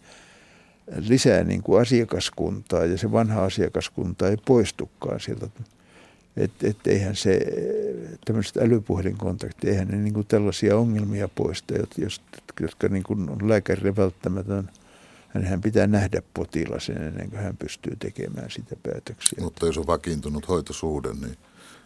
lisää 0.98 1.44
niin 1.44 1.64
kuin 1.64 1.82
asiakaskuntaa 1.82 2.86
ja 2.86 2.98
se 2.98 3.12
vanha 3.12 3.44
asiakaskunta 3.44 4.28
ei 4.28 4.38
poistukaan 4.46 5.20
sieltä. 5.20 5.48
Että 6.38 6.68
et 6.68 6.88
eihän 6.88 7.16
se, 7.16 7.40
tämmöiset 8.26 8.58
älypuhelinkontaktit, 8.58 9.64
eihän 9.64 9.88
ne 9.88 9.98
niin 9.98 10.14
kuin 10.14 10.28
tällaisia 10.28 10.78
ongelmia 10.78 11.28
poista, 11.28 11.74
jotka 12.62 12.88
niin 12.88 13.04
kuin 13.04 13.30
on 13.30 13.50
lääkärille 13.50 13.96
välttämätön. 13.96 14.70
Hänhän 15.30 15.62
pitää 15.62 15.88
nähdä 15.88 16.22
potilas 16.34 16.90
ennen 16.90 17.30
kuin 17.30 17.42
hän 17.42 17.58
pystyy 17.58 17.96
tekemään 17.96 18.52
sitä 18.52 18.76
päätöksiä. 18.84 19.40
Mutta 19.42 19.66
jos 19.66 19.78
on 19.78 19.88
vakiintunut 19.88 20.48
hoitosuhde, 20.48 21.10
niin 21.14 21.38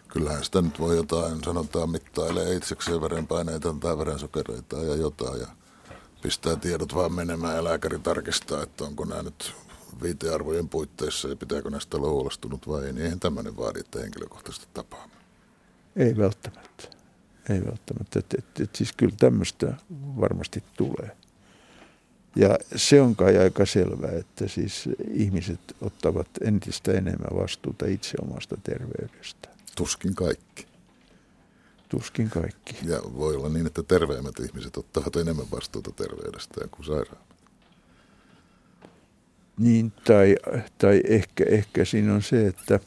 kyllähän 0.07 0.43
sitä 0.43 0.61
nyt 0.61 0.79
voi 0.79 0.95
jotain, 0.95 1.43
sanotaan, 1.43 1.89
mittailee 1.89 2.55
itsekseen 2.55 3.01
verenpaineita 3.01 3.75
tai 3.79 3.97
verensokereita 3.97 4.77
ja 4.77 4.95
jotain. 4.95 5.41
Ja 5.41 5.47
pistää 6.23 6.55
tiedot 6.55 6.95
vaan 6.95 7.13
menemään 7.13 7.55
ja 7.55 7.63
lääkäri 7.63 7.99
tarkistaa, 7.99 8.63
että 8.63 8.83
onko 8.83 9.05
nämä 9.05 9.23
nyt 9.23 9.53
viitearvojen 10.03 10.69
puitteissa 10.69 11.27
ja 11.27 11.35
pitääkö 11.35 11.69
näistä 11.69 11.97
olla 11.97 12.09
huolestunut 12.09 12.67
vai 12.67 12.85
ei, 12.85 12.93
niin 12.93 13.03
eihän 13.03 13.19
tämmöinen 13.19 13.57
vaadi, 13.57 13.79
että 13.79 13.99
henkilökohtaisesti 13.99 14.67
tapaamme. 14.73 15.15
Ei 15.95 16.17
välttämättä. 16.17 16.87
Ei 17.49 17.65
välttämättä. 17.65 18.19
Et, 18.19 18.33
et, 18.37 18.59
et, 18.59 18.75
siis 18.75 18.93
kyllä 18.93 19.15
tämmöistä 19.19 19.73
varmasti 20.19 20.63
tulee. 20.77 21.17
Ja 22.35 22.57
se 22.75 23.01
on 23.01 23.15
kai 23.15 23.37
aika 23.37 23.65
selvää, 23.65 24.11
että 24.11 24.47
siis 24.47 24.89
ihmiset 25.11 25.75
ottavat 25.81 26.27
entistä 26.41 26.91
enemmän 26.91 27.41
vastuuta 27.41 27.85
itse 27.85 28.17
omasta 28.21 28.57
terveydestä. 28.63 29.49
Tuskin 29.75 30.15
kaikki. 30.15 30.72
Tuskin 31.93 32.29
kaikki. 32.29 32.75
Ja 32.83 33.01
voi 33.17 33.35
olla 33.35 33.49
niin, 33.49 33.67
että 33.67 33.83
terveemmät 33.83 34.39
ihmiset 34.39 34.77
ottavat 34.77 35.15
enemmän 35.15 35.45
vastuuta 35.51 35.91
terveydestään 35.91 36.69
kuin 36.69 36.85
sairaat. 36.85 37.33
Niin, 39.57 39.91
tai, 39.91 40.35
tai 40.77 41.01
ehkä, 41.07 41.45
ehkä 41.47 41.85
siinä 41.85 42.13
on 42.13 42.21
se, 42.21 42.47
että 42.47 42.79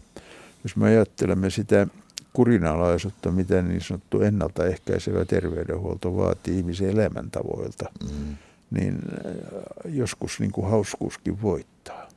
jos 0.64 0.76
me 0.76 0.86
ajattelemme 0.86 1.50
sitä 1.50 1.86
kurinalaisuutta, 2.32 3.30
mitä 3.30 3.62
niin 3.62 3.80
sanottu 3.80 4.20
ennaltaehkäisevä 4.20 5.24
terveydenhuolto 5.24 6.16
vaatii 6.16 6.58
ihmisen 6.58 6.90
elämäntavoilta, 6.90 7.90
mm. 8.02 8.36
niin 8.70 8.98
äh, 9.26 9.94
joskus 9.94 10.40
niin 10.40 10.52
kuin 10.52 10.70
hauskuuskin 10.70 11.42
voittaa. 11.42 12.08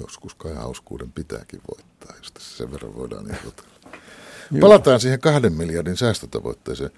Joskus 0.00 0.34
kai 0.34 0.54
hauskuuden 0.54 1.12
pitääkin 1.12 1.60
voittaa, 1.70 2.16
jos 2.18 2.56
sen 2.56 2.72
verran 2.72 2.94
voidaan 2.94 3.26
irrotella. 3.26 3.73
Palataan 4.60 5.00
siihen 5.00 5.20
kahden 5.20 5.52
miljardin 5.52 5.96
säästötavoitteeseen. 5.96 6.90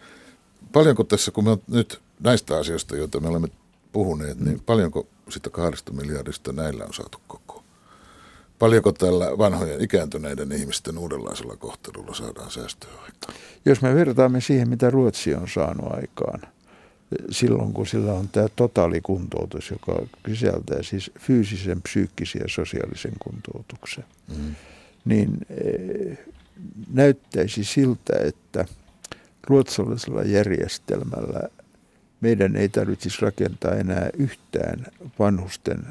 Paljonko 0.73 1.05
tässä, 1.05 1.31
kun 1.31 1.45
me 1.45 1.59
nyt 1.69 2.01
näistä 2.21 2.57
asioista, 2.57 2.97
joita 2.97 3.21
me 3.21 3.29
olemme 3.29 3.49
puhuneet, 3.93 4.41
niin 4.41 4.57
mm. 4.57 4.63
paljonko 4.67 5.07
sitä 5.29 5.51
kahdesta 5.51 5.93
miljardista 5.93 6.53
näillä 6.53 6.85
on 6.85 6.95
saatu 6.95 7.21
koko? 7.27 7.63
Paljonko 8.59 8.93
tällä 8.93 9.39
vanhojen 9.39 9.81
ikääntyneiden 9.81 10.53
ihmisten 10.53 10.99
uudenlaisella 10.99 11.57
kohtelulla 11.57 12.15
saadaan 12.15 12.51
säästöä 12.51 12.91
aikaan? 12.91 13.35
Jos 13.65 13.83
me 13.83 13.95
vertaamme 13.95 14.41
siihen, 14.41 14.69
mitä 14.69 14.91
Ruotsi 14.91 15.35
on 15.35 15.49
saanut 15.49 15.93
aikaan, 15.93 16.43
silloin 17.31 17.73
kun 17.73 17.87
sillä 17.87 18.13
on 18.13 18.29
tämä 18.29 18.47
totaalikuntoutus, 18.57 19.71
joka 19.71 20.03
sisältää 20.29 20.83
siis 20.83 21.11
fyysisen, 21.19 21.83
psyykkisen 21.83 22.41
ja 22.41 22.49
sosiaalisen 22.49 23.13
kuntoutuksen, 23.19 24.05
mm. 24.29 24.55
niin 25.05 25.31
eh, 25.51 26.19
näyttäisi 26.93 27.65
siltä, 27.65 28.13
että 28.21 28.65
ruotsalaisella 29.47 30.23
järjestelmällä 30.23 31.49
meidän 32.21 32.57
ei 32.57 32.69
tarvitsisi 32.69 33.23
rakentaa 33.23 33.75
enää 33.75 34.11
yhtään 34.19 34.87
vanhusten 35.19 35.87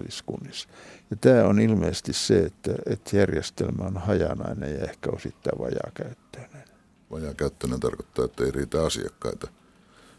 väliskunnissa. 0.00 0.68
Ja 1.10 1.16
tämä 1.16 1.44
on 1.44 1.60
ilmeisesti 1.60 2.12
se, 2.12 2.38
että, 2.38 2.74
että 2.86 3.16
järjestelmä 3.16 3.84
on 3.84 3.96
hajanainen 3.96 4.74
ja 4.74 4.84
ehkä 4.84 5.10
osittain 5.10 5.58
vajaakäyttöinen. 5.58 6.64
Vajaakäyttöinen 7.10 7.80
tarkoittaa, 7.80 8.24
että 8.24 8.44
ei 8.44 8.50
riitä 8.50 8.84
asiakkaita. 8.84 9.48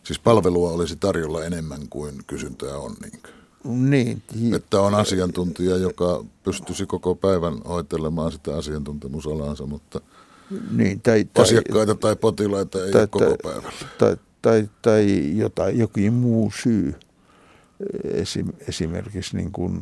Siis 0.04 0.20
palvelua 0.20 0.72
olisi 0.72 0.96
tarjolla 0.96 1.46
enemmän 1.46 1.90
kuin 1.90 2.16
kysyntää 2.28 2.78
on. 2.78 2.96
Niin 3.02 3.24
niin. 3.66 4.22
Että 4.56 4.82
on 4.82 4.96
asiantuntija, 4.96 5.78
joka 5.78 6.26
pystyisi 6.44 6.86
koko 6.86 7.16
päivän 7.16 7.58
hoitelemaan 7.68 8.32
sitä 8.32 8.58
asiantuntemusalaansa, 8.58 9.66
mutta 9.66 10.02
niin, 10.72 11.02
tai, 11.02 11.26
tai, 11.34 11.44
asiakkaita 11.44 11.96
tai 11.96 12.16
potilaita 12.16 12.86
ei 12.86 12.92
tai, 12.92 13.02
ole 13.02 13.08
koko 13.08 13.36
päivän. 13.44 13.72
Tai, 13.98 14.18
tai, 14.42 14.70
tai 14.82 15.32
jotain, 15.38 15.80
jokin 15.80 16.14
muu 16.14 16.52
syy. 16.64 16.94
Esim, 18.04 18.48
esimerkiksi 18.68 19.38
niin 19.38 19.52
kuin, 19.52 19.82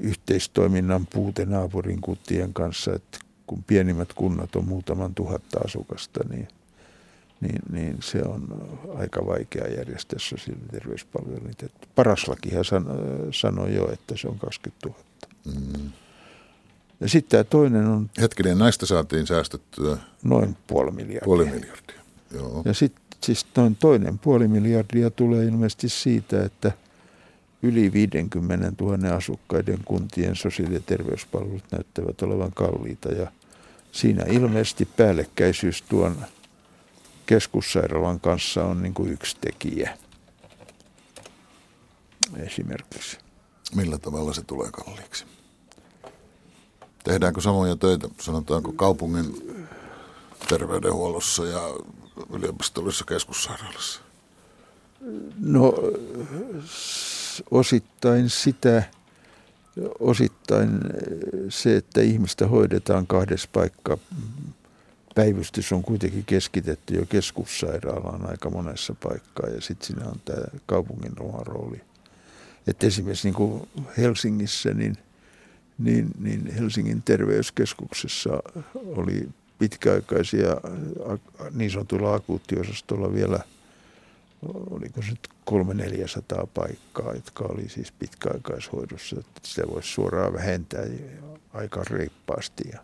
yhteistoiminnan 0.00 1.06
puute 1.06 1.44
naapurin 1.44 2.00
kuttien 2.00 2.52
kanssa, 2.52 2.94
että 2.94 3.18
kun 3.46 3.64
pienimmät 3.66 4.12
kunnat 4.12 4.56
on 4.56 4.64
muutaman 4.64 5.14
tuhatta 5.14 5.60
asukasta, 5.64 6.20
niin– 6.28 6.48
niin, 7.40 7.62
niin 7.72 7.96
se 8.00 8.22
on 8.22 8.68
aika 8.98 9.26
vaikea 9.26 9.68
järjestää 9.68 10.18
sosiaali- 10.18 10.62
ja 10.62 10.68
terveyspalveluita. 10.78 11.66
Paras 11.94 12.28
lakihan 12.28 12.64
san, 12.64 12.86
sanoi 13.30 13.74
jo, 13.74 13.92
että 13.92 14.16
se 14.16 14.28
on 14.28 14.38
20 14.38 14.88
000. 14.88 15.00
Mm. 15.44 15.90
Ja 17.00 17.08
sitten 17.08 17.30
tämä 17.30 17.44
toinen 17.44 17.86
on... 17.86 18.10
Hetkinen, 18.20 18.58
näistä 18.58 18.86
saatiin 18.86 19.26
säästettyä... 19.26 19.96
Noin 20.22 20.56
puoli 20.66 20.90
miljardia. 20.90 21.24
Puoli 21.24 21.44
miljardia, 21.44 22.00
joo. 22.34 22.62
Ja 22.64 22.74
sitten 22.74 23.02
siis 23.24 23.46
noin 23.56 23.76
toinen 23.76 24.18
puoli 24.18 24.48
miljardia 24.48 25.10
tulee 25.10 25.44
ilmeisesti 25.44 25.88
siitä, 25.88 26.44
että 26.44 26.72
yli 27.62 27.92
50 27.92 28.72
000 28.84 29.16
asukkaiden 29.16 29.78
kuntien 29.84 30.36
sosiaali- 30.36 30.74
ja 30.74 30.80
terveyspalvelut 30.80 31.64
näyttävät 31.72 32.22
olevan 32.22 32.52
kalliita. 32.54 33.08
Ja 33.08 33.32
siinä 33.92 34.24
ilmeisesti 34.28 34.88
päällekkäisyys 34.96 35.82
tuon 35.82 36.16
keskussairaalan 37.30 38.20
kanssa 38.20 38.64
on 38.64 38.82
niin 38.82 38.94
kuin 38.94 39.12
yksi 39.12 39.36
tekijä 39.40 39.98
esimerkiksi. 42.36 43.18
Millä 43.74 43.98
tavalla 43.98 44.32
se 44.32 44.42
tulee 44.42 44.70
kalliiksi? 44.70 45.24
Tehdäänkö 47.04 47.40
samoja 47.40 47.76
töitä, 47.76 48.08
sanotaanko 48.20 48.72
kaupungin 48.72 49.34
terveydenhuollossa 50.48 51.46
ja 51.46 51.60
yliopistollisessa 52.32 53.04
keskussairaalassa? 53.04 54.00
No 55.38 55.74
osittain 57.50 58.30
sitä, 58.30 58.82
osittain 60.00 60.80
se, 61.48 61.76
että 61.76 62.00
ihmistä 62.00 62.46
hoidetaan 62.46 63.06
kahdessa 63.06 63.48
paikkaa 63.52 63.96
päivystys 65.14 65.72
on 65.72 65.82
kuitenkin 65.82 66.24
keskitetty 66.24 66.94
jo 66.94 67.06
keskussairaalaan 67.06 68.30
aika 68.30 68.50
monessa 68.50 68.94
paikkaa 69.02 69.50
ja 69.50 69.60
sitten 69.60 69.86
siinä 69.86 70.10
on 70.10 70.20
tämä 70.24 70.44
kaupungin 70.66 71.12
oma 71.20 71.44
rooli. 71.44 71.80
Että 72.66 72.86
esimerkiksi 72.86 73.28
niin 73.28 73.34
kuin 73.34 73.68
Helsingissä, 73.98 74.74
niin, 74.74 74.96
niin, 75.78 76.10
niin 76.18 76.54
Helsingin 76.54 77.02
terveyskeskuksessa 77.02 78.30
oli 78.74 79.28
pitkäaikaisia 79.58 80.56
niin 81.54 81.70
sanotulla 81.70 82.14
akuuttiosastolla 82.14 83.14
vielä, 83.14 83.40
oliko 84.70 85.02
se 85.02 85.10
nyt 85.10 85.28
kolme 85.44 85.74
400 85.74 86.46
paikkaa, 86.54 87.14
jotka 87.14 87.44
oli 87.44 87.68
siis 87.68 87.92
pitkäaikaishoidossa, 87.92 89.16
että 89.20 89.40
sitä 89.44 89.68
voisi 89.68 89.88
suoraan 89.88 90.32
vähentää 90.32 90.84
aika 91.52 91.84
reippaasti 91.90 92.64
ja 92.72 92.78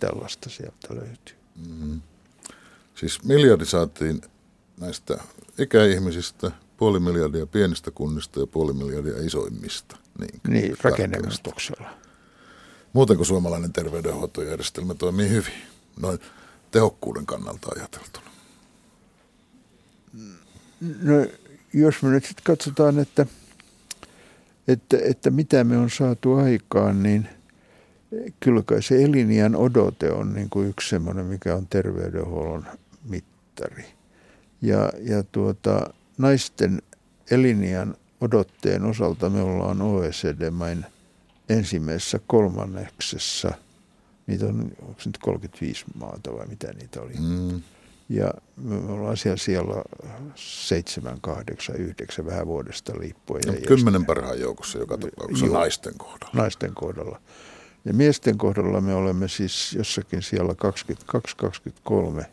tällaista 0.00 0.50
sieltä 0.50 0.94
löytyy. 0.94 1.43
Mm. 1.56 2.00
Siis 2.94 3.24
miljardi 3.24 3.66
saatiin 3.66 4.20
näistä 4.80 5.18
ikäihmisistä, 5.58 6.50
puoli 6.76 7.00
miljardia 7.00 7.46
pienistä 7.46 7.90
kunnista 7.90 8.40
ja 8.40 8.46
puoli 8.46 8.72
miljardia 8.72 9.26
isoimmista. 9.26 9.96
Niin, 10.18 10.40
niin 10.48 10.76
rakennemuutoksella. 10.82 11.90
Muuten 12.92 13.16
kuin 13.16 13.26
suomalainen 13.26 13.72
terveydenhoitojärjestelmä 13.72 14.94
toimii 14.94 15.28
hyvin, 15.28 15.62
noin 16.00 16.18
tehokkuuden 16.70 17.26
kannalta 17.26 17.68
ajateltuna. 17.76 18.30
No, 21.02 21.26
jos 21.72 22.02
me 22.02 22.10
nyt 22.10 22.24
sitten 22.24 22.44
katsotaan, 22.44 22.98
että, 22.98 23.26
että, 24.68 24.98
että 25.04 25.30
mitä 25.30 25.64
me 25.64 25.76
on 25.76 25.90
saatu 25.90 26.34
aikaan, 26.34 27.02
niin– 27.02 27.28
kyllä 28.40 28.62
kai 28.62 28.82
se 28.82 29.04
eliniän 29.04 29.56
odote 29.56 30.10
on 30.12 30.34
niin 30.34 30.50
kuin 30.50 30.68
yksi 30.68 30.88
semmoinen, 30.88 31.26
mikä 31.26 31.54
on 31.54 31.66
terveydenhuollon 31.66 32.66
mittari. 33.08 33.84
Ja, 34.62 34.92
ja 35.00 35.22
tuota, 35.22 35.94
naisten 36.18 36.82
eliniän 37.30 37.94
odotteen 38.20 38.84
osalta 38.84 39.30
me 39.30 39.42
ollaan 39.42 39.82
OECD-main 39.82 40.86
ensimmäisessä 41.48 42.20
kolmanneksessa. 42.26 43.52
Niitä 44.26 44.46
on, 44.46 44.60
onko 44.60 45.00
nyt 45.06 45.18
35 45.18 45.84
maata 45.94 46.32
vai 46.32 46.46
mitä 46.46 46.72
niitä 46.72 47.00
oli? 47.00 47.14
Mm. 47.14 47.62
Ja 48.08 48.34
me 48.56 48.92
ollaan 48.92 49.16
siellä 49.16 49.36
siellä 49.36 49.82
7, 50.34 51.20
8, 51.20 51.76
9 51.76 52.26
vähän 52.26 52.46
vuodesta 52.46 52.92
liippuen. 53.00 53.42
No, 53.46 53.52
kymmenen 53.66 54.06
parhaan 54.06 54.40
joukossa 54.40 54.78
joka 54.78 54.98
tapauksessa 54.98 55.46
naisten 55.46 55.94
kohdalla. 55.98 56.30
Naisten 56.34 56.74
kohdalla. 56.74 57.20
Ja 57.84 57.92
miesten 57.92 58.38
kohdalla 58.38 58.80
me 58.80 58.94
olemme 58.94 59.28
siis 59.28 59.72
jossakin 59.72 60.22
siellä 60.22 60.54
22-23, 62.22 62.24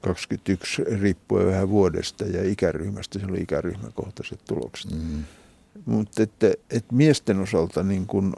21 0.00 0.84
riippuen 0.84 1.46
vähän 1.46 1.68
vuodesta 1.68 2.24
ja 2.24 2.50
ikäryhmästä, 2.50 3.18
se 3.18 3.26
oli 3.26 3.40
ikäryhmäkohtaiset 3.40 4.40
tulokset. 4.48 4.90
Mm. 4.90 5.24
Mutta 5.86 6.22
että, 6.22 6.46
että 6.70 6.94
miesten 6.94 7.40
osalta 7.40 7.82
niin 7.82 8.06
kun, 8.06 8.34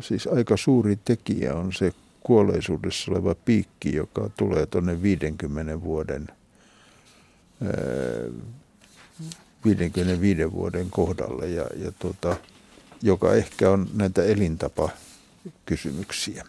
siis 0.00 0.26
aika 0.26 0.56
suuri 0.56 0.98
tekijä 1.04 1.54
on 1.54 1.72
se 1.72 1.92
kuolleisuudessa 2.22 3.12
oleva 3.12 3.34
piikki, 3.34 3.96
joka 3.96 4.30
tulee 4.36 4.66
tuonne 4.66 5.02
50 5.02 5.80
vuoden, 5.82 6.28
55 9.64 10.52
vuoden 10.52 10.90
kohdalle. 10.90 11.48
Ja, 11.48 11.66
ja 11.76 11.92
tuota, 11.98 12.36
joka 13.02 13.34
ehkä 13.34 13.70
on 13.70 13.88
näitä 13.94 14.24
elintapakysymyksiä. 14.24 16.44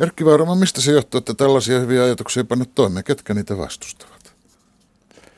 Erkki 0.00 0.24
Vaarama, 0.24 0.54
mistä 0.54 0.80
se 0.80 0.92
johtuu, 0.92 1.18
että 1.18 1.34
tällaisia 1.34 1.80
hyviä 1.80 2.04
ajatuksia 2.04 2.44
panna 2.44 2.64
toimeen? 2.64 3.04
Ketkä 3.04 3.34
niitä 3.34 3.56
vastustavat? 3.56 4.32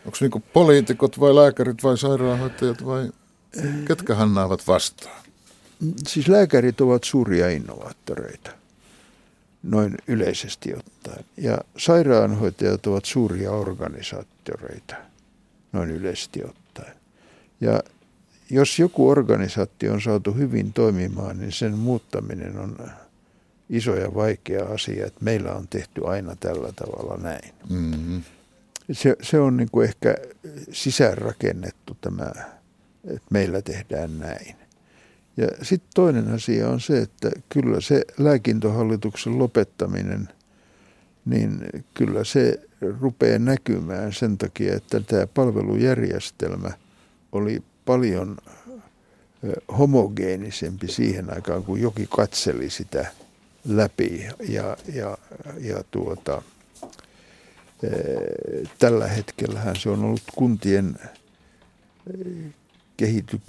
Onko 0.05 0.19
niin 0.21 0.45
poliitikot 0.53 1.21
vai 1.21 1.35
lääkärit 1.35 1.83
vai 1.83 1.99
sairaanhoitajat 1.99 2.87
vai 2.87 3.11
ketkä 3.87 4.15
hannaavat 4.15 4.67
vastaan? 4.67 5.23
Siis 6.07 6.29
lääkärit 6.29 6.81
ovat 6.81 7.05
suuria 7.05 7.49
innovaattoreita, 7.49 8.51
noin 9.63 9.95
yleisesti 10.07 10.75
ottaen. 10.75 11.25
Ja 11.37 11.59
sairaanhoitajat 11.79 12.87
ovat 12.87 13.05
suuria 13.05 13.51
organisaattoreita, 13.51 14.95
noin 15.73 15.91
yleisesti 15.91 16.45
ottaen. 16.45 16.97
Ja 17.61 17.83
jos 18.51 18.79
joku 18.79 19.09
organisaatio 19.09 19.93
on 19.93 20.01
saatu 20.01 20.33
hyvin 20.33 20.73
toimimaan, 20.73 21.39
niin 21.39 21.53
sen 21.53 21.79
muuttaminen 21.79 22.59
on 22.59 22.77
iso 23.71 23.97
ja 23.97 24.15
vaikea 24.15 24.65
asia, 24.65 25.07
että 25.07 25.25
meillä 25.25 25.53
on 25.53 25.69
tehty 25.69 26.07
aina 26.07 26.37
tällä 26.41 26.73
tavalla 26.77 27.17
näin. 27.23 27.55
Mm-hmm. 27.71 28.23
Se, 28.93 29.17
se 29.23 29.41
on 29.41 29.57
niin 29.57 29.69
kuin 29.73 29.89
ehkä 29.89 30.17
sisäänrakennettu 30.73 31.97
tämä, 32.01 32.33
että 33.05 33.27
meillä 33.31 33.63
tehdään 33.63 34.19
näin. 34.19 34.57
Ja 35.37 35.47
sitten 35.63 35.91
toinen 35.95 36.29
asia 36.29 36.69
on 36.69 36.81
se, 36.81 36.99
että 36.99 37.31
kyllä 37.49 37.81
se 37.81 38.05
lääkintohallituksen 38.19 39.39
lopettaminen, 39.39 40.29
niin 41.25 41.61
kyllä 41.95 42.25
se 42.25 42.61
rupeaa 43.01 43.39
näkymään 43.39 44.13
sen 44.13 44.39
takia, 44.39 44.77
että 44.77 45.01
tämä 45.01 45.27
palvelujärjestelmä 45.27 46.71
oli 47.33 47.63
paljon 47.91 48.37
homogeenisempi 49.79 50.89
siihen 50.89 51.35
aikaan, 51.35 51.65
kun 51.65 51.81
joki 51.81 52.07
katseli 52.17 52.71
sitä 52.71 53.07
läpi 53.65 54.27
ja, 54.49 54.77
ja, 54.95 55.19
ja 55.59 55.85
tuota, 55.91 56.43
tällä 58.79 59.07
hetkellähän 59.07 59.77
se 59.77 59.91
on 59.91 60.05
ollut 60.05 60.23
kuntien 60.35 60.99
kehity, 62.97 63.41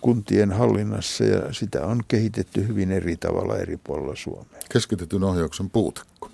kuntien 0.00 0.52
hallinnassa 0.52 1.24
ja 1.24 1.52
sitä 1.52 1.86
on 1.86 2.02
kehitetty 2.08 2.68
hyvin 2.68 2.92
eri 2.92 3.16
tavalla 3.16 3.58
eri 3.58 3.76
puolilla 3.76 4.16
Suomea. 4.16 4.60
Keskitetyn 4.72 5.24
ohjauksen 5.24 5.70
puutekko. 5.70 6.30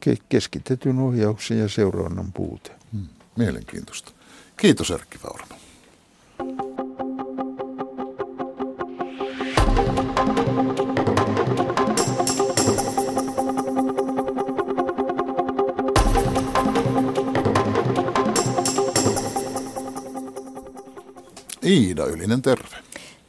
Ke- 0.00 0.22
keskitetyn 0.28 0.98
ohjauksen 0.98 1.58
ja 1.58 1.68
seurannan 1.68 2.32
puute. 2.32 2.70
Hmm. 2.92 3.06
Mielenkiintoista. 3.38 4.12
Kiitos 4.56 4.90
Erkki 4.90 5.18
Vauramo. 5.24 5.61
Iida 21.62 22.06
Ylinen, 22.06 22.42
terve. 22.42 22.76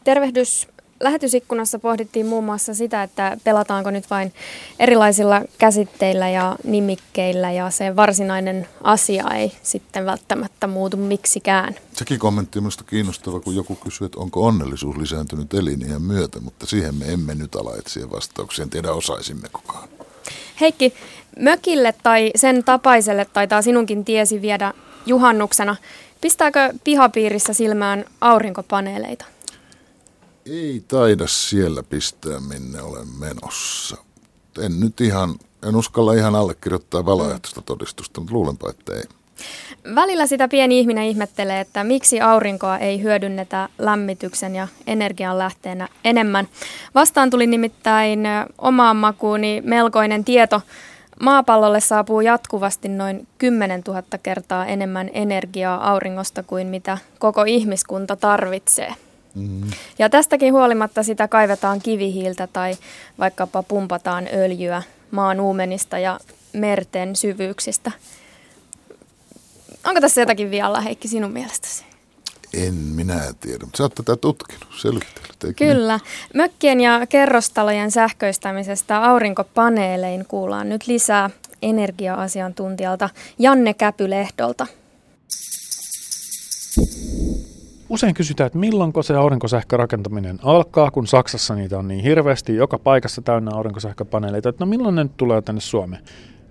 Tervehdys. 0.05 0.67
Lähetysikkunassa 0.99 1.79
pohdittiin 1.79 2.25
muun 2.25 2.43
muassa 2.43 2.73
sitä, 2.73 3.03
että 3.03 3.37
pelataanko 3.43 3.91
nyt 3.91 4.09
vain 4.09 4.33
erilaisilla 4.79 5.41
käsitteillä 5.57 6.29
ja 6.29 6.55
nimikkeillä 6.63 7.51
ja 7.51 7.69
se 7.69 7.95
varsinainen 7.95 8.67
asia 8.83 9.23
ei 9.35 9.51
sitten 9.63 10.05
välttämättä 10.05 10.67
muutu 10.67 10.97
miksikään. 10.97 11.75
Sekin 11.93 12.19
kommentti 12.19 12.59
on 12.59 12.63
minusta 12.63 12.83
kiinnostava, 12.83 13.39
kun 13.39 13.55
joku 13.55 13.75
kysyy, 13.75 14.05
että 14.05 14.19
onko 14.19 14.45
onnellisuus 14.45 14.97
lisääntynyt 14.97 15.53
elinien 15.53 16.01
myötä, 16.01 16.39
mutta 16.39 16.65
siihen 16.65 16.95
me 16.95 17.05
emme 17.05 17.35
nyt 17.35 17.55
ala 17.55 17.77
etsiä 17.77 18.11
vastauksia. 18.11 18.63
En 18.63 18.69
tiedä, 18.69 18.91
osaisimme 18.91 19.47
kukaan. 19.53 19.89
Heikki, 20.61 20.93
mökille 21.39 21.93
tai 22.03 22.31
sen 22.35 22.63
tapaiselle 22.63 23.25
taitaa 23.33 23.61
sinunkin 23.61 24.05
tiesi 24.05 24.41
viedä 24.41 24.73
juhannuksena. 25.05 25.75
Pistääkö 26.21 26.73
pihapiirissä 26.83 27.53
silmään 27.53 28.05
aurinkopaneeleita? 28.21 29.25
Ei 30.45 30.83
taida 30.87 31.27
siellä 31.27 31.83
pistää, 31.83 32.39
minne 32.39 32.81
olen 32.81 33.07
menossa. 33.19 33.97
En 34.61 34.79
nyt 34.79 35.01
ihan, 35.01 35.35
en 35.67 35.75
uskalla 35.75 36.13
ihan 36.13 36.35
allekirjoittaa 36.35 37.05
valaehtoista 37.05 37.61
todistusta, 37.61 38.21
mutta 38.21 38.33
luulenpa, 38.33 38.69
että 38.69 38.93
ei. 38.93 39.03
Välillä 39.95 40.27
sitä 40.27 40.47
pieni 40.47 40.79
ihminen 40.79 41.03
ihmettelee, 41.03 41.59
että 41.59 41.83
miksi 41.83 42.21
aurinkoa 42.21 42.77
ei 42.77 43.01
hyödynnetä 43.01 43.69
lämmityksen 43.77 44.55
ja 44.55 44.67
energian 44.87 45.37
lähteenä 45.37 45.87
enemmän. 46.03 46.47
Vastaan 46.95 47.29
tuli 47.29 47.47
nimittäin 47.47 48.23
omaan 48.57 48.97
makuuni 48.97 49.61
melkoinen 49.65 50.23
tieto 50.23 50.61
Maapallolle 51.19 51.79
saapuu 51.79 52.21
jatkuvasti 52.21 52.89
noin 52.89 53.27
10 53.37 53.81
000 53.87 54.03
kertaa 54.23 54.65
enemmän 54.65 55.09
energiaa 55.13 55.91
auringosta 55.91 56.43
kuin 56.43 56.67
mitä 56.67 56.97
koko 57.19 57.43
ihmiskunta 57.43 58.15
tarvitsee. 58.15 58.93
Mm-hmm. 59.35 59.71
Ja 59.99 60.09
tästäkin 60.09 60.53
huolimatta 60.53 61.03
sitä 61.03 61.27
kaivetaan 61.27 61.81
kivihiiltä 61.81 62.47
tai 62.47 62.75
vaikkapa 63.19 63.63
pumpataan 63.63 64.27
öljyä 64.33 64.83
maan 65.11 65.39
uumenista 65.39 65.99
ja 65.99 66.19
merten 66.53 67.15
syvyyksistä. 67.15 67.91
Onko 69.85 70.01
tässä 70.01 70.21
jotakin 70.21 70.51
vielä, 70.51 70.81
Heikki, 70.81 71.07
sinun 71.07 71.31
mielestäsi? 71.31 71.83
En 72.53 72.73
minä 72.73 73.33
tiedä, 73.39 73.65
mutta 73.65 73.77
sä 73.77 73.83
oot 73.83 73.95
tätä 73.95 74.15
tutkinut, 74.15 74.67
selvitellyt. 74.77 75.55
Kyllä. 75.57 75.97
Niin? 75.97 76.37
Mökkien 76.41 76.81
ja 76.81 77.07
kerrostalojen 77.07 77.91
sähköistämisestä 77.91 79.03
aurinkopaneelein 79.03 80.25
kuullaan 80.27 80.69
nyt 80.69 80.87
lisää 80.87 81.29
energia-asiantuntijalta 81.61 83.09
Janne 83.39 83.73
Käpylehdolta. 83.73 84.67
Usein 87.93 88.13
kysytään, 88.13 88.45
että 88.47 88.59
milloinko 88.59 89.03
se 89.03 89.15
aurinkosähkörakentaminen 89.15 90.39
alkaa, 90.43 90.91
kun 90.91 91.07
Saksassa 91.07 91.55
niitä 91.55 91.77
on 91.79 91.87
niin 91.87 92.03
hirveästi, 92.03 92.55
joka 92.55 92.79
paikassa 92.79 93.21
täynnä 93.21 93.51
aurinkosähköpaneeleita, 93.53 94.49
että 94.49 94.65
no 94.65 94.69
milloin 94.69 94.95
ne 94.95 95.03
nyt 95.03 95.17
tulee 95.17 95.41
tänne 95.41 95.61
Suomeen. 95.61 96.03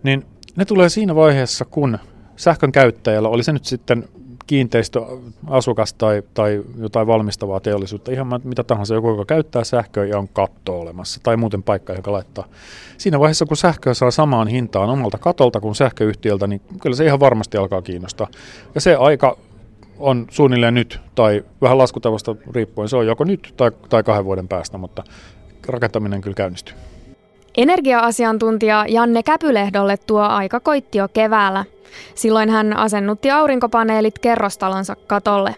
Niin 0.02 0.26
ne 0.56 0.64
tulee 0.64 0.88
siinä 0.88 1.14
vaiheessa, 1.14 1.64
kun 1.64 1.98
sähkön 2.36 2.72
käyttäjällä, 2.72 3.28
oli 3.28 3.42
se 3.42 3.52
nyt 3.52 3.64
sitten 3.64 4.08
kiinteistöasukas 4.46 5.94
tai, 5.94 6.22
tai 6.34 6.62
jotain 6.78 7.06
valmistavaa 7.06 7.60
teollisuutta, 7.60 8.12
ihan 8.12 8.40
mitä 8.44 8.64
tahansa, 8.64 8.94
joku, 8.94 9.10
joka 9.10 9.24
käyttää 9.24 9.64
sähköä 9.64 10.04
ja 10.04 10.18
on 10.18 10.28
katto 10.28 10.80
olemassa, 10.80 11.20
tai 11.22 11.36
muuten 11.36 11.62
paikka, 11.62 11.92
joka 11.92 12.12
laittaa. 12.12 12.44
Siinä 12.98 13.20
vaiheessa, 13.20 13.46
kun 13.46 13.56
sähköä 13.56 13.94
saa 13.94 14.10
samaan 14.10 14.48
hintaan 14.48 14.90
omalta 14.90 15.18
katolta 15.18 15.60
kuin 15.60 15.74
sähköyhtiöltä, 15.74 16.46
niin 16.46 16.60
kyllä 16.82 16.96
se 16.96 17.04
ihan 17.04 17.20
varmasti 17.20 17.56
alkaa 17.56 17.82
kiinnostaa. 17.82 18.28
Ja 18.74 18.80
se 18.80 18.94
aika 18.94 19.36
on 20.02 20.26
suunnilleen 20.30 20.74
nyt, 20.74 21.00
tai 21.14 21.44
vähän 21.60 21.78
laskutavasta 21.78 22.36
riippuen, 22.54 22.88
se 22.88 22.96
on 22.96 23.06
joko 23.06 23.24
nyt 23.24 23.54
tai, 23.56 23.70
tai 23.88 24.02
kahden 24.02 24.24
vuoden 24.24 24.48
päästä, 24.48 24.78
mutta 24.78 25.04
rakentaminen 25.68 26.20
kyllä 26.20 26.34
käynnistyy. 26.34 26.74
Energia-asiantuntija 27.56 28.84
Janne 28.88 29.22
Käpylehdolle 29.22 29.96
tuo 29.96 30.20
aika 30.20 30.60
koitti 30.60 30.98
jo 30.98 31.08
keväällä. 31.08 31.64
Silloin 32.14 32.50
hän 32.50 32.76
asennutti 32.76 33.30
aurinkopaneelit 33.30 34.18
kerrostalonsa 34.18 34.96
katolle. 35.06 35.54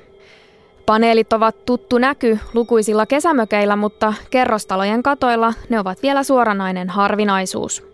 Paneelit 0.87 1.33
ovat 1.33 1.64
tuttu 1.64 1.98
näky 1.98 2.38
lukuisilla 2.54 3.07
kesämökeillä, 3.07 3.76
mutta 3.76 4.14
kerrostalojen 4.30 5.02
katoilla 5.02 5.54
ne 5.68 5.80
ovat 5.80 6.02
vielä 6.02 6.22
suoranainen 6.22 6.90
harvinaisuus. 6.90 7.93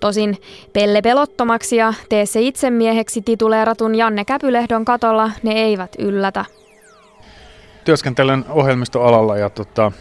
Tosin 0.00 0.38
Pelle 0.72 1.02
pelottomaksi 1.02 1.76
ja 1.76 1.94
tee 2.08 2.26
se 2.26 2.40
itsemieheksi 2.40 3.22
tituleeratun 3.22 3.94
Janne 3.94 4.24
Käpylehdon 4.24 4.84
katolla 4.84 5.30
ne 5.42 5.52
eivät 5.52 5.96
yllätä. 5.98 6.44
Työskentelen 7.84 8.44
ohjelmistoalalla 8.48 9.36
ja 9.36 9.50
tota, 9.50 9.92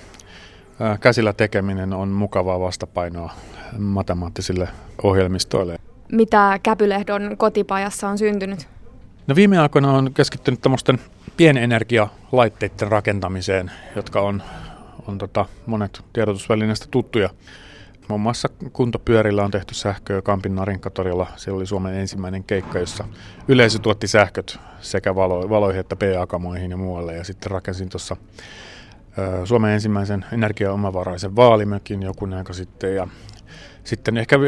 käsillä 0.99 1.33
tekeminen 1.33 1.93
on 1.93 2.09
mukavaa 2.09 2.59
vastapainoa 2.59 3.33
matemaattisille 3.77 4.67
ohjelmistoille. 5.03 5.77
Mitä 6.11 6.59
Käpylehdon 6.63 7.35
kotipajassa 7.37 8.09
on 8.09 8.17
syntynyt? 8.17 8.67
No 9.27 9.35
viime 9.35 9.59
aikoina 9.59 9.91
on 9.91 10.13
keskittynyt 10.13 10.61
tämmöisten 10.61 10.99
pienenergialaitteiden 11.37 12.91
rakentamiseen, 12.91 13.71
jotka 13.95 14.21
on, 14.21 14.43
on 15.07 15.17
tota, 15.17 15.45
monet 15.65 16.01
tiedotusvälineistä 16.13 16.85
tuttuja. 16.91 17.29
Muun 18.07 18.21
muassa 18.21 18.49
kuntopyörillä 18.73 19.43
on 19.43 19.51
tehty 19.51 19.73
sähköä 19.73 20.21
Kampin 20.21 20.55
Narinkatorilla. 20.55 21.27
Se 21.35 21.51
oli 21.51 21.65
Suomen 21.65 21.95
ensimmäinen 21.95 22.43
keikka, 22.43 22.79
jossa 22.79 23.05
yleisö 23.47 23.79
tuotti 23.79 24.07
sähköt 24.07 24.59
sekä 24.81 25.15
valo, 25.15 25.49
valoihin 25.49 25.79
että 25.79 25.95
PA-kamoihin 25.95 26.71
ja 26.71 26.77
muualle. 26.77 27.15
Ja 27.15 27.23
sitten 27.23 27.51
rakensin 27.51 27.89
tuossa 27.89 28.15
Suomen 29.45 29.71
ensimmäisen 29.71 30.25
energiaomavaraisen 30.31 31.35
vaalimökin 31.35 32.03
joku 32.03 32.27
aika 32.37 32.53
sitten. 32.53 32.95
Ja 32.95 33.07
sitten 33.83 34.17
ehkä 34.17 34.39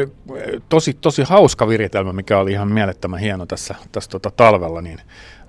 tosi, 0.68 0.94
tosi 0.94 1.22
hauska 1.22 1.68
viritelmä, 1.68 2.12
mikä 2.12 2.38
oli 2.38 2.52
ihan 2.52 2.72
mielettömän 2.72 3.20
hieno 3.20 3.46
tässä, 3.46 3.74
tässä 3.92 4.10
tota 4.10 4.30
talvella, 4.30 4.82
niin 4.82 5.00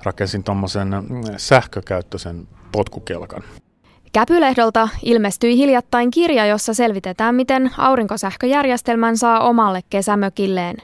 rakensin 0.03 0.43
tuommoisen 0.43 0.89
sähkökäyttöisen 1.37 2.47
potkukelkan. 2.71 3.43
Käpylehdolta 4.13 4.89
ilmestyi 5.03 5.57
hiljattain 5.57 6.11
kirja, 6.11 6.45
jossa 6.45 6.73
selvitetään, 6.73 7.35
miten 7.35 7.71
aurinkosähköjärjestelmän 7.77 9.17
saa 9.17 9.39
omalle 9.39 9.81
kesämökilleen. 9.89 10.77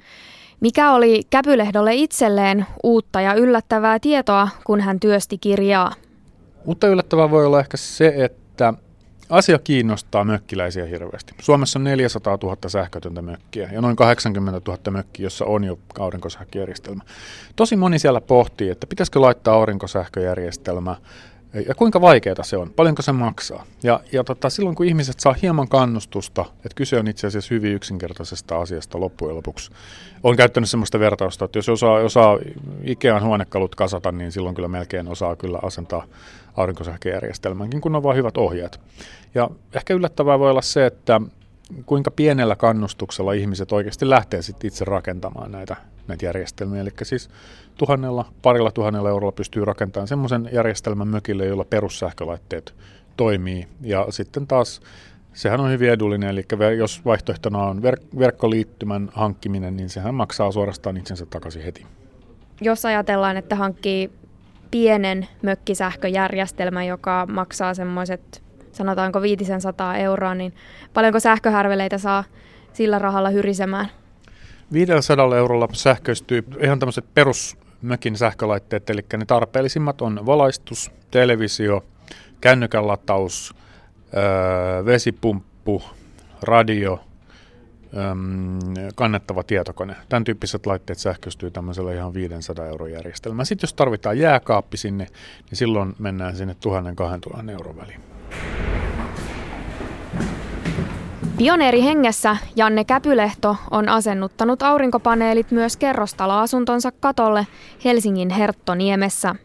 Mikä 0.59 0.91
oli 0.91 1.21
Käpylehdolle 1.29 1.95
itselleen 1.95 2.65
uutta 2.83 3.21
ja 3.21 3.33
yllättävää 3.33 3.99
tietoa, 3.99 4.47
kun 4.63 4.81
hän 4.81 4.99
työsti 4.99 5.37
kirjaa? 5.37 5.93
Mutta 6.65 6.87
yllättävää 6.87 7.31
voi 7.31 7.45
olla 7.45 7.59
ehkä 7.59 7.77
se, 7.77 8.13
että 8.17 8.73
asia 9.29 9.59
kiinnostaa 9.59 10.23
mökkiläisiä 10.23 10.85
hirveästi. 10.85 11.33
Suomessa 11.41 11.79
on 11.79 11.83
400 11.83 12.37
000 12.43 12.57
sähkötöntä 12.67 13.21
mökkiä 13.21 13.69
ja 13.71 13.81
noin 13.81 13.95
80 13.95 14.61
000 14.67 14.91
mökkiä, 14.91 15.25
jossa 15.25 15.45
on 15.45 15.63
jo 15.63 15.79
aurinkosähköjärjestelmä. 15.99 17.03
Tosi 17.55 17.75
moni 17.75 17.99
siellä 17.99 18.21
pohtii, 18.21 18.69
että 18.69 18.87
pitäisikö 18.87 19.21
laittaa 19.21 19.53
aurinkosähköjärjestelmä 19.55 20.95
ja 21.67 21.75
kuinka 21.75 22.01
vaikeaa 22.01 22.43
se 22.43 22.57
on, 22.57 22.69
paljonko 22.75 23.01
se 23.01 23.11
maksaa. 23.11 23.65
Ja, 23.83 23.99
ja 24.11 24.23
tota, 24.23 24.49
silloin 24.49 24.75
kun 24.75 24.85
ihmiset 24.85 25.19
saa 25.19 25.35
hieman 25.41 25.67
kannustusta, 25.67 26.45
että 26.55 26.75
kyse 26.75 26.99
on 26.99 27.07
itse 27.07 27.27
asiassa 27.27 27.53
hyvin 27.53 27.73
yksinkertaisesta 27.73 28.61
asiasta 28.61 28.99
loppujen 28.99 29.35
lopuksi. 29.35 29.71
Olen 30.23 30.37
käyttänyt 30.37 30.69
sellaista 30.69 30.99
vertausta, 30.99 31.45
että 31.45 31.57
jos 31.57 31.69
osaa, 31.69 31.93
osaa 31.93 32.39
Ikean 32.83 33.23
huonekalut 33.23 33.75
kasata, 33.75 34.11
niin 34.11 34.31
silloin 34.31 34.55
kyllä 34.55 34.67
melkein 34.67 35.07
osaa 35.07 35.35
kyllä 35.35 35.59
asentaa 35.63 36.05
aurinkosähköjärjestelmänkin, 36.57 37.81
kun 37.81 37.95
on 37.95 38.03
vain 38.03 38.17
hyvät 38.17 38.37
ohjeet. 38.37 38.79
Ja 39.35 39.49
ehkä 39.73 39.93
yllättävää 39.93 40.39
voi 40.39 40.49
olla 40.49 40.61
se, 40.61 40.85
että 40.85 41.21
kuinka 41.85 42.11
pienellä 42.11 42.55
kannustuksella 42.55 43.33
ihmiset 43.33 43.71
oikeasti 43.71 44.09
lähtee 44.09 44.41
sitten 44.41 44.67
itse 44.67 44.85
rakentamaan 44.85 45.51
näitä, 45.51 45.75
näitä 46.07 46.25
järjestelmiä. 46.25 46.81
Eli 46.81 46.89
siis 47.03 47.29
tuhannella, 47.77 48.25
parilla 48.41 48.71
tuhannella 48.71 49.09
eurolla 49.09 49.31
pystyy 49.31 49.65
rakentamaan 49.65 50.07
semmoisen 50.07 50.49
järjestelmän 50.51 51.07
mökille, 51.07 51.45
jolla 51.45 51.65
perussähkölaitteet 51.65 52.75
toimii. 53.17 53.67
Ja 53.81 54.07
sitten 54.09 54.47
taas 54.47 54.81
sehän 55.33 55.59
on 55.59 55.71
hyvin 55.71 55.89
edullinen, 55.89 56.29
eli 56.29 56.45
jos 56.77 57.05
vaihtoehtona 57.05 57.63
on 57.63 57.81
verk- 57.83 58.19
verkkoliittymän 58.19 59.09
hankkiminen, 59.13 59.77
niin 59.77 59.89
sehän 59.89 60.15
maksaa 60.15 60.51
suorastaan 60.51 60.97
itsensä 60.97 61.25
takaisin 61.25 61.63
heti. 61.63 61.85
Jos 62.61 62.85
ajatellaan, 62.85 63.37
että 63.37 63.55
hankkii 63.55 64.11
pienen 64.71 65.27
mökkisähköjärjestelmän, 65.41 66.87
joka 66.87 67.27
maksaa 67.31 67.73
semmoiset, 67.73 68.43
sanotaanko 68.71 69.21
500 69.21 69.97
euroa, 69.97 70.35
niin 70.35 70.53
paljonko 70.93 71.19
sähköhärveleitä 71.19 71.97
saa 71.97 72.23
sillä 72.73 72.99
rahalla 72.99 73.29
hyrisemään? 73.29 73.89
500 74.73 75.37
eurolla 75.37 75.67
sähköistyy 75.73 76.43
ihan 76.63 76.79
tämmöiset 76.79 77.05
perusmökin 77.13 78.17
sähkölaitteet, 78.17 78.89
eli 78.89 79.05
ne 79.17 79.25
tarpeellisimmat 79.25 80.01
on 80.01 80.25
valaistus, 80.25 80.91
televisio, 81.11 81.85
kännykän 82.41 82.87
lataus, 82.87 83.55
öö, 84.17 84.85
vesipumppu, 84.85 85.83
radio, 86.41 86.99
kannettava 88.95 89.43
tietokone. 89.43 89.95
Tämän 90.09 90.23
tyyppiset 90.23 90.65
laitteet 90.65 90.99
sähköistyy 90.99 91.51
tämmöisellä 91.51 91.93
ihan 91.93 92.13
500 92.13 92.67
euron 92.67 92.91
järjestelmällä. 92.91 93.45
Sitten 93.45 93.67
jos 93.67 93.73
tarvitaan 93.73 94.19
jääkaappi 94.19 94.77
sinne, 94.77 95.07
niin 95.49 95.57
silloin 95.57 95.95
mennään 95.99 96.35
sinne 96.35 96.55
1000-2000 97.37 97.49
euron 97.49 97.77
väliin. 97.77 98.01
Pioneeri 101.37 101.83
hengessä 101.83 102.37
Janne 102.55 102.83
Käpylehto 102.83 103.55
on 103.71 103.89
asennuttanut 103.89 104.61
aurinkopaneelit 104.61 105.51
myös 105.51 105.77
kerrostaloasuntonsa 105.77 106.91
katolle 106.91 107.47
Helsingin 107.85 108.29
Herttoniemessä. 108.29 109.35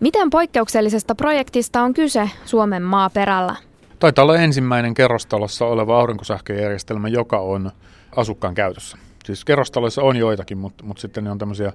Miten 0.00 0.30
poikkeuksellisesta 0.30 1.14
projektista 1.14 1.82
on 1.82 1.94
kyse 1.94 2.30
Suomen 2.44 2.82
maaperällä? 2.82 3.56
Taitaa 3.98 4.22
olla 4.22 4.36
ensimmäinen 4.36 4.94
kerrostalossa 4.94 5.64
oleva 5.64 6.00
aurinkosähköjärjestelmä, 6.00 7.08
joka 7.08 7.38
on 7.38 7.70
asukkaan 8.16 8.54
käytössä. 8.54 8.98
Siis 9.24 9.44
kerrostaloissa 9.44 10.02
on 10.02 10.16
joitakin, 10.16 10.58
mutta, 10.58 10.84
mutta 10.84 11.00
sitten 11.00 11.24
ne 11.24 11.30
on 11.30 11.38
tämmöisiä 11.38 11.72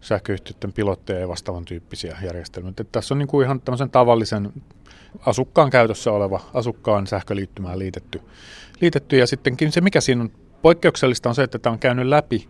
sähköyhtiöiden 0.00 0.72
pilotteja 0.72 1.20
ja 1.20 1.28
vastaavan 1.28 1.64
tyyppisiä 1.64 2.18
järjestelmiä. 2.24 2.72
Tässä 2.92 3.14
on 3.14 3.18
niin 3.18 3.28
kuin 3.28 3.44
ihan 3.44 3.60
tämmöisen 3.60 3.90
tavallisen 3.90 4.52
asukkaan 5.26 5.70
käytössä 5.70 6.12
oleva 6.12 6.40
asukkaan 6.54 7.06
sähköliittymään 7.06 7.78
liitetty, 7.78 8.20
liitetty. 8.80 9.16
Ja 9.18 9.26
sittenkin 9.26 9.72
se, 9.72 9.80
mikä 9.80 10.00
siinä 10.00 10.22
on 10.22 10.30
poikkeuksellista, 10.62 11.28
on 11.28 11.34
se, 11.34 11.42
että 11.42 11.58
tämä 11.58 11.72
on 11.72 11.78
käynyt 11.78 12.06
läpi 12.06 12.48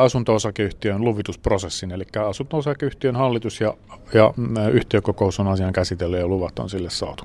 asunto-osakeyhtiön 0.00 1.04
luvitusprosessin, 1.04 1.90
eli 1.90 2.04
asunto-osakeyhtiön 2.28 3.16
hallitus 3.16 3.60
ja, 3.60 3.74
ja 4.14 4.34
yhtiökokous 4.72 5.40
on 5.40 5.48
asian 5.48 5.72
käsitellyt 5.72 6.20
ja 6.20 6.26
luvat 6.26 6.58
on 6.58 6.70
sille 6.70 6.90
saatu. 6.90 7.24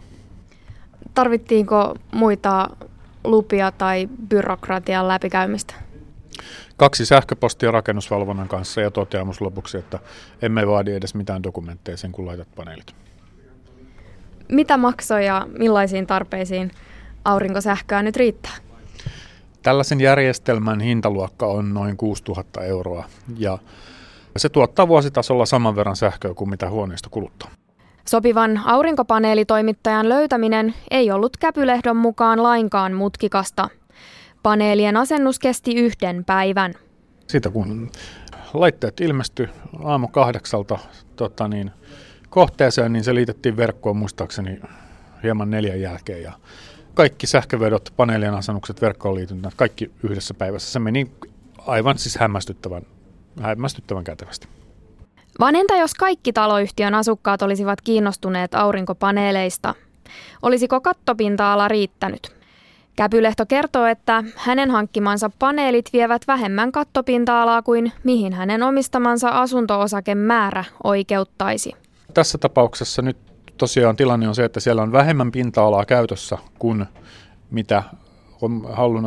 Tarvittiinko 1.14 1.96
muita 2.12 2.70
lupia 3.24 3.72
tai 3.72 4.10
byrokratian 4.30 5.08
läpikäymistä? 5.08 5.74
Kaksi 6.78 7.06
sähköpostia 7.06 7.72
rakennusvalvonnan 7.72 8.48
kanssa 8.48 8.82
ja 8.82 8.92
toteamus 8.92 9.42
lopuksi, 9.42 9.78
että 9.78 10.00
emme 10.42 10.68
vaadi 10.68 10.94
edes 10.94 11.16
mitään 11.16 11.44
dokumentteja 11.44 11.98
sen, 11.98 12.12
kun 12.12 12.26
laitat 12.26 12.48
paneelit. 12.56 13.05
Mitä 14.52 14.78
maksoi 14.78 15.26
ja 15.26 15.48
millaisiin 15.58 16.08
tarpeisiin 16.08 16.72
aurinkosähköä 17.26 18.04
nyt 18.04 18.16
riittää? 18.16 18.54
Tällaisen 19.64 20.02
järjestelmän 20.02 20.82
hintaluokka 20.82 21.46
on 21.46 21.74
noin 21.74 21.98
6000 21.98 22.64
euroa 22.64 23.04
ja 23.38 23.58
se 24.38 24.50
tuottaa 24.50 24.88
vuositasolla 24.88 25.46
saman 25.46 25.76
verran 25.76 25.96
sähköä 25.96 26.34
kuin 26.34 26.50
mitä 26.50 26.70
huoneisto 26.70 27.10
kuluttaa. 27.10 27.50
Sopivan 28.08 28.62
aurinkopaneelitoimittajan 28.66 30.10
löytäminen 30.10 30.74
ei 30.92 31.12
ollut 31.12 31.38
Käpylehdon 31.38 31.98
mukaan 31.98 32.44
lainkaan 32.44 32.94
mutkikasta. 32.94 33.70
Paneelien 34.44 34.98
asennus 34.98 35.40
kesti 35.40 35.76
yhden 35.76 36.26
päivän. 36.26 36.74
Siitä 37.28 37.50
kun 37.50 37.92
laitteet 38.54 39.02
ilmestyi 39.02 39.48
aamu 39.84 40.08
kahdeksalta 40.08 40.80
tota 41.16 41.48
niin, 41.48 41.72
kohteeseen, 42.36 42.94
niin 42.94 43.04
se 43.04 43.16
liitettiin 43.16 43.58
verkkoon 43.58 43.98
muistaakseni 43.98 44.60
hieman 45.24 45.50
neljän 45.50 45.82
jälkeen. 45.82 46.24
Ja 46.24 46.34
kaikki 46.94 47.28
sähkövedot, 47.28 47.94
paneelien 47.98 48.34
asennukset, 48.34 48.82
verkkoon 48.82 49.16
liityntät, 49.16 49.54
kaikki 49.56 49.92
yhdessä 50.04 50.34
päivässä. 50.34 50.72
Se 50.72 50.80
meni 50.80 51.12
aivan 51.68 51.98
siis 51.98 52.18
hämmästyttävän, 52.18 52.82
hämmästyttävän 53.42 54.04
kätevästi. 54.04 54.48
Vaan 55.40 55.56
entä 55.56 55.76
jos 55.76 55.94
kaikki 55.94 56.34
taloyhtiön 56.34 56.94
asukkaat 56.96 57.42
olisivat 57.42 57.82
kiinnostuneet 57.82 58.56
aurinkopaneeleista? 58.56 59.76
Olisiko 60.42 60.82
kattopinta-ala 60.82 61.68
riittänyt? 61.68 62.36
Käpylehto 62.96 63.46
kertoo, 63.46 63.86
että 63.86 64.24
hänen 64.36 64.72
hankkimansa 64.72 65.32
paneelit 65.40 65.90
vievät 65.94 66.22
vähemmän 66.28 66.72
kattopinta-alaa 66.72 67.62
kuin 67.62 67.92
mihin 68.04 68.34
hänen 68.34 68.64
omistamansa 68.64 69.30
asunto-osakemäärä 69.30 70.64
oikeuttaisi. 70.84 71.85
Tässä 72.16 72.38
tapauksessa 72.38 73.02
nyt 73.02 73.18
tosiaan 73.58 73.96
tilanne 73.96 74.28
on 74.28 74.36
se, 74.36 74.46
että 74.46 74.60
siellä 74.60 74.82
on 74.82 74.92
vähemmän 74.92 75.32
pinta-alaa 75.32 75.86
käytössä 75.86 76.38
kuin 76.60 76.86
mitä 77.52 77.84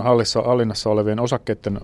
hallissa, 0.02 0.42
hallinnassa 0.42 0.90
olevien 0.90 1.20
osakkeiden 1.20 1.80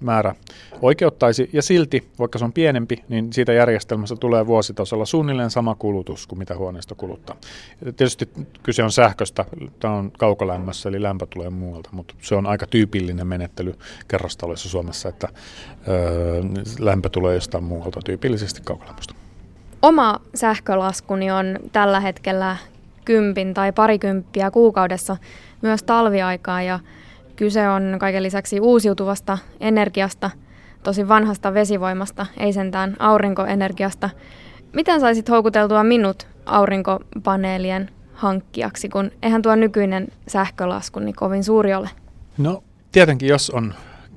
määrä 0.00 0.34
oikeuttaisi, 0.82 1.50
ja 1.52 1.62
silti, 1.62 2.08
vaikka 2.18 2.38
se 2.38 2.44
on 2.44 2.52
pienempi, 2.52 3.04
niin 3.08 3.32
siitä 3.32 3.52
järjestelmästä 3.52 4.16
tulee 4.16 4.46
vuositasolla 4.46 5.04
suunnilleen 5.04 5.50
sama 5.50 5.74
kulutus 5.74 6.26
kuin 6.26 6.38
mitä 6.38 6.56
huoneisto 6.56 6.94
kuluttaa. 6.94 7.36
Tietysti 7.80 8.28
kyse 8.62 8.82
on 8.82 8.92
sähköstä, 8.92 9.44
tämä 9.80 9.94
on 9.94 10.10
kaukolämmössä, 10.18 10.88
eli 10.88 11.02
lämpö 11.02 11.26
tulee 11.34 11.50
muualta, 11.50 11.88
mutta 11.92 12.14
se 12.20 12.34
on 12.34 12.46
aika 12.46 12.66
tyypillinen 12.66 13.26
menettely 13.26 13.74
kerrostaloissa 14.08 14.68
Suomessa, 14.68 15.08
että 15.08 15.28
ö, 15.88 16.42
lämpö 16.78 17.08
tulee 17.08 17.34
jostain 17.34 17.64
muualta, 17.64 18.00
tyypillisesti 18.04 18.60
kaukolämmöstä. 18.64 19.23
Oma 19.84 20.20
sähkölaskuni 20.34 21.30
on 21.30 21.58
tällä 21.72 22.00
hetkellä 22.00 22.56
kympin 23.04 23.54
tai 23.54 23.72
parikymppiä 23.72 24.50
kuukaudessa 24.50 25.16
myös 25.62 25.82
talviaikaa 25.82 26.62
ja 26.62 26.80
kyse 27.36 27.68
on 27.68 27.96
kaiken 28.00 28.22
lisäksi 28.22 28.60
uusiutuvasta 28.60 29.38
energiasta, 29.60 30.30
tosi 30.82 31.08
vanhasta 31.08 31.54
vesivoimasta, 31.54 32.26
ei 32.36 32.52
sentään 32.52 32.96
aurinkoenergiasta. 32.98 34.10
Miten 34.72 35.00
saisit 35.00 35.28
houkuteltua 35.28 35.84
minut 35.84 36.26
aurinkopaneelien 36.46 37.90
hankkijaksi, 38.14 38.88
kun 38.88 39.10
eihän 39.22 39.42
tuo 39.42 39.54
nykyinen 39.54 40.08
sähkölasku 40.28 41.00
niin 41.00 41.16
kovin 41.16 41.44
suuri 41.44 41.74
ole? 41.74 41.90
No 42.38 42.62
tietenkin, 42.92 43.28
jos 43.28 43.50
on 43.50 43.74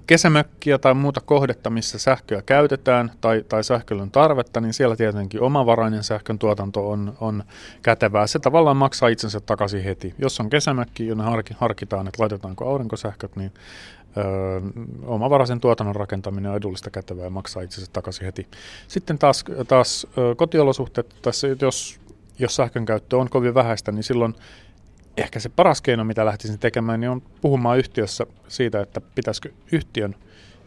kesämökkiä 0.08 0.78
tai 0.78 0.94
muuta 0.94 1.22
kohdetta, 1.22 1.70
missä 1.70 2.00
sähköä 2.00 2.42
käytetään 2.42 3.12
tai, 3.22 3.44
tai 3.50 3.64
sähköllä 3.64 4.04
on 4.04 4.12
tarvetta, 4.12 4.62
niin 4.62 4.74
siellä 4.74 4.96
tietenkin 4.96 5.42
omavarainen 5.42 6.04
sähkön 6.04 6.40
tuotanto 6.40 6.90
on, 6.90 7.18
on 7.22 7.44
kätevää. 7.82 8.28
Se 8.28 8.40
tavallaan 8.40 8.78
maksaa 8.78 9.10
itsensä 9.10 9.40
takaisin 9.40 9.84
heti. 9.84 10.16
Jos 10.20 10.40
on 10.40 10.50
kesämökki, 10.50 11.08
jonne 11.08 11.24
harkitaan, 11.58 12.08
että 12.08 12.22
laitetaanko 12.22 12.70
aurinkosähköt, 12.70 13.36
niin 13.36 13.52
ö, 14.18 14.22
omavaraisen 15.06 15.60
tuotannon 15.60 15.96
rakentaminen 15.96 16.52
on 16.52 16.58
edullista 16.58 16.90
kätevää 16.90 17.24
ja 17.24 17.30
maksaa 17.30 17.64
itsensä 17.64 17.92
takaisin 17.94 18.26
heti. 18.26 18.48
Sitten 18.88 19.18
taas, 19.18 19.44
taas 19.68 20.08
ö, 20.18 20.36
kotiolosuhteet, 20.36 21.16
tässä, 21.22 21.48
jos, 21.62 22.00
jos 22.40 22.56
sähkön 22.56 22.86
käyttö 22.86 23.18
on 23.18 23.30
kovin 23.30 23.54
vähäistä, 23.54 23.92
niin 23.92 24.04
silloin 24.04 24.36
ehkä 25.18 25.40
se 25.40 25.50
paras 25.50 25.82
keino, 25.82 26.04
mitä 26.04 26.26
lähtisin 26.26 26.60
tekemään, 26.60 27.00
niin 27.00 27.10
on 27.10 27.22
puhumaan 27.42 27.78
yhtiössä 27.78 28.26
siitä, 28.48 28.82
että 28.82 29.02
pitäisikö 29.02 29.50
yhtiön 29.72 30.16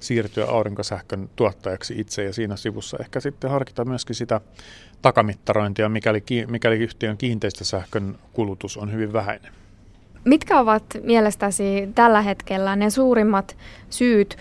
siirtyä 0.01 0.47
aurinkosähkön 0.47 1.31
tuottajaksi 1.37 1.95
itse 1.99 2.25
ja 2.25 2.33
siinä 2.33 2.57
sivussa 2.57 2.97
ehkä 3.01 3.21
sitten 3.21 3.51
harkita 3.51 3.85
myöskin 3.85 4.17
sitä 4.17 4.41
takamittarointia, 5.03 5.89
mikäli, 5.89 6.25
mikäli 6.49 6.77
yhtiön 6.77 7.17
kiinteistösähkön 7.17 8.19
kulutus 8.33 8.77
on 8.77 8.93
hyvin 8.93 9.13
vähäinen. 9.13 9.53
Mitkä 10.25 10.61
ovat 10.61 10.85
mielestäsi 11.03 11.89
tällä 11.95 12.23
hetkellä 12.23 12.77
ne 12.77 12.91
suurimmat 12.91 13.57
syyt 13.91 14.37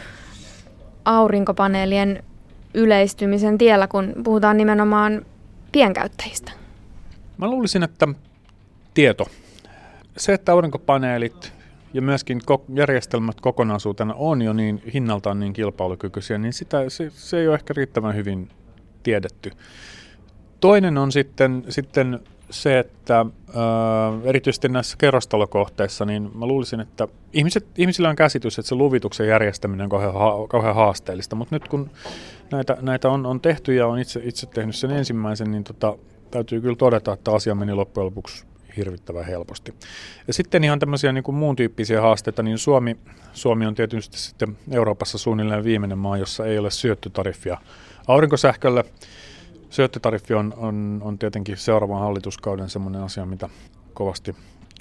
aurinkopaneelien 1.05 2.23
yleistymisen 2.73 3.57
tiellä, 3.57 3.87
kun 3.87 4.13
puhutaan 4.23 4.57
nimenomaan 4.57 5.25
pienkäyttäjistä? 5.71 6.51
Mä 7.37 7.47
luulisin, 7.47 7.83
että 7.83 8.07
tieto 8.93 9.27
se, 10.19 10.33
että 10.33 10.51
aurinkopaneelit 10.51 11.53
ja 11.93 12.01
myöskin 12.01 12.41
järjestelmät 12.73 13.41
kokonaisuutena 13.41 14.13
on 14.17 14.41
jo 14.41 14.53
niin 14.53 14.81
hinnaltaan 14.93 15.39
niin 15.39 15.53
kilpailukykyisiä, 15.53 16.37
niin 16.37 16.53
sitä, 16.53 16.89
se, 16.89 17.11
se 17.13 17.39
ei 17.39 17.47
ole 17.47 17.55
ehkä 17.55 17.73
riittävän 17.77 18.15
hyvin 18.15 18.49
tiedetty. 19.03 19.51
Toinen 20.59 20.97
on 20.97 21.11
sitten, 21.11 21.63
sitten 21.69 22.19
se, 22.49 22.79
että 22.79 23.15
ää, 23.15 23.25
erityisesti 24.23 24.69
näissä 24.69 24.97
kerrostalokohteissa, 24.97 26.05
niin 26.05 26.31
mä 26.37 26.45
luulisin, 26.45 26.79
että 26.79 27.07
ihmiset, 27.33 27.65
ihmisillä 27.77 28.09
on 28.09 28.15
käsitys, 28.15 28.59
että 28.59 28.69
se 28.69 28.75
luvituksen 28.75 29.27
järjestäminen 29.27 29.83
on 29.83 29.89
kauhean, 29.89 30.13
ha, 30.13 30.47
kauhean 30.49 30.75
haasteellista, 30.75 31.35
mutta 31.35 31.55
nyt 31.55 31.67
kun 31.67 31.89
näitä, 32.51 32.77
näitä 32.81 33.09
on, 33.09 33.25
on 33.25 33.41
tehty 33.41 33.73
ja 33.73 33.87
on 33.87 33.99
itse, 33.99 34.21
itse 34.23 34.47
tehnyt 34.47 34.75
sen 34.75 34.91
ensimmäisen, 34.91 35.51
niin 35.51 35.63
tota, 35.63 35.97
täytyy 36.31 36.61
kyllä 36.61 36.75
todeta, 36.75 37.13
että 37.13 37.31
asia 37.31 37.55
meni 37.55 37.73
loppujen 37.73 38.05
lopuksi 38.05 38.45
hirvittävän 38.79 39.25
helposti. 39.25 39.73
Ja 40.27 40.33
sitten 40.33 40.63
ihan 40.63 40.79
tämmöisiä 40.79 41.11
niin 41.11 41.23
kuin 41.23 41.35
muun 41.35 41.55
tyyppisiä 41.55 42.01
haasteita, 42.01 42.43
niin 42.43 42.57
Suomi, 42.57 42.97
Suomi 43.33 43.65
on 43.65 43.75
tietysti 43.75 44.17
sitten 44.17 44.57
Euroopassa 44.71 45.17
suunnilleen 45.17 45.63
viimeinen 45.63 45.97
maa, 45.97 46.17
jossa 46.17 46.45
ei 46.45 46.57
ole 46.57 46.71
syöttötariffia 46.71 47.57
aurinkosähkölle. 48.07 48.85
Syöttötariffi 49.69 50.33
on, 50.33 50.53
on, 50.57 51.01
on 51.03 51.17
tietenkin 51.17 51.57
seuraavan 51.57 51.99
hallituskauden 51.99 52.69
semmoinen 52.69 53.01
asia, 53.01 53.25
mitä 53.25 53.49
kovasti, 53.93 54.35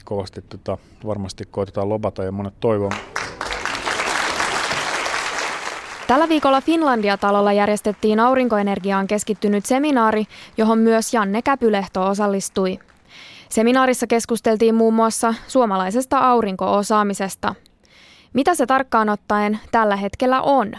kovasti 0.04 0.42
tota, 0.42 0.78
varmasti 1.06 1.44
koitetaan 1.50 1.88
lobata 1.88 2.24
ja 2.24 2.32
monet 2.32 2.54
toivoo. 2.60 2.90
Tällä 6.06 6.28
viikolla 6.28 6.60
Finlandia-talolla 6.60 7.52
järjestettiin 7.52 8.20
aurinkoenergiaan 8.20 9.06
keskittynyt 9.06 9.66
seminaari, 9.66 10.24
johon 10.56 10.78
myös 10.78 11.14
Janne 11.14 11.42
Käpylehto 11.42 12.06
osallistui. 12.06 12.78
Seminaarissa 13.48 14.06
keskusteltiin 14.06 14.74
muun 14.74 14.94
muassa 14.94 15.34
suomalaisesta 15.48 16.18
aurinkoosaamisesta. 16.18 17.54
Mitä 18.32 18.54
se 18.54 18.66
tarkkaan 18.66 19.08
ottaen 19.08 19.58
tällä 19.70 19.96
hetkellä 19.96 20.42
on? 20.42 20.72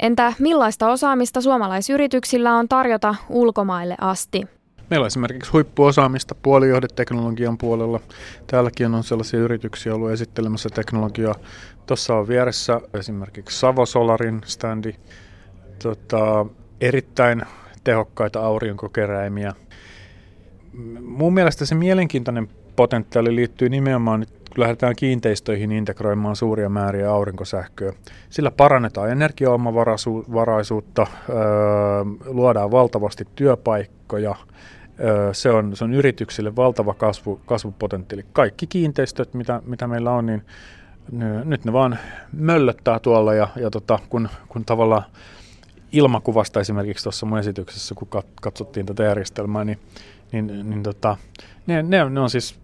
Entä 0.00 0.32
millaista 0.38 0.90
osaamista 0.90 1.40
suomalaisyrityksillä 1.40 2.54
on 2.54 2.68
tarjota 2.68 3.14
ulkomaille 3.28 3.94
asti? 4.00 4.46
Meillä 4.90 5.04
on 5.04 5.06
esimerkiksi 5.06 5.52
huippuosaamista 5.52 6.34
puolijohdeteknologian 6.34 7.58
puolella. 7.58 8.00
Täälläkin 8.46 8.94
on 8.94 9.04
sellaisia 9.04 9.40
yrityksiä 9.40 9.94
ollut 9.94 10.10
esittelemässä 10.10 10.68
teknologiaa. 10.74 11.34
Tuossa 11.86 12.14
on 12.14 12.28
vieressä 12.28 12.80
esimerkiksi 12.94 13.58
Savo 13.58 13.86
Solarin 13.86 14.40
standi. 14.44 14.94
Tota, 15.82 16.46
erittäin 16.80 17.42
tehokkaita 17.84 18.40
aurinkokeräimiä. 18.40 19.52
Mun 21.00 21.34
mielestä 21.34 21.66
se 21.66 21.74
mielenkiintoinen 21.74 22.48
potentiaali 22.76 23.36
liittyy 23.36 23.68
nimenomaan 23.68 24.20
nyt 24.20 24.28
kun 24.56 24.62
lähdetään 24.62 24.96
kiinteistöihin 24.96 25.72
integroimaan 25.72 26.36
suuria 26.36 26.68
määriä 26.68 27.10
aurinkosähköä. 27.10 27.92
Sillä 28.30 28.50
parannetaan 28.50 29.10
energiaomavaraisuutta, 29.10 31.06
luodaan 32.24 32.70
valtavasti 32.70 33.24
työpaikkoja, 33.34 34.34
se 35.32 35.50
on, 35.50 35.76
se 35.76 35.84
on 35.84 35.94
yrityksille 35.94 36.56
valtava 36.56 36.94
kasvu, 36.94 37.40
kasvupotentiaali. 37.46 38.26
Kaikki 38.32 38.66
kiinteistöt, 38.66 39.34
mitä, 39.34 39.62
mitä 39.66 39.86
meillä 39.86 40.12
on, 40.12 40.26
niin 40.26 40.42
ne, 41.12 41.44
nyt 41.44 41.64
ne 41.64 41.72
vaan 41.72 41.98
möllöttää 42.32 42.98
tuolla 42.98 43.34
ja, 43.34 43.48
ja 43.56 43.70
tota, 43.70 43.98
kun, 44.08 44.28
kun 44.48 44.64
tavallaan 44.64 45.02
ilmakuvasta 45.92 46.60
esimerkiksi 46.60 47.04
tuossa 47.04 47.26
mun 47.26 47.38
esityksessä, 47.38 47.94
kun 47.94 48.08
katsottiin 48.40 48.86
tätä 48.86 49.02
järjestelmää, 49.02 49.64
niin, 49.64 49.78
niin, 50.32 50.70
niin 50.70 50.82
tota, 50.82 51.16
ne, 51.66 51.82
ne, 51.82 52.10
ne 52.10 52.20
on 52.20 52.30
siis 52.30 52.58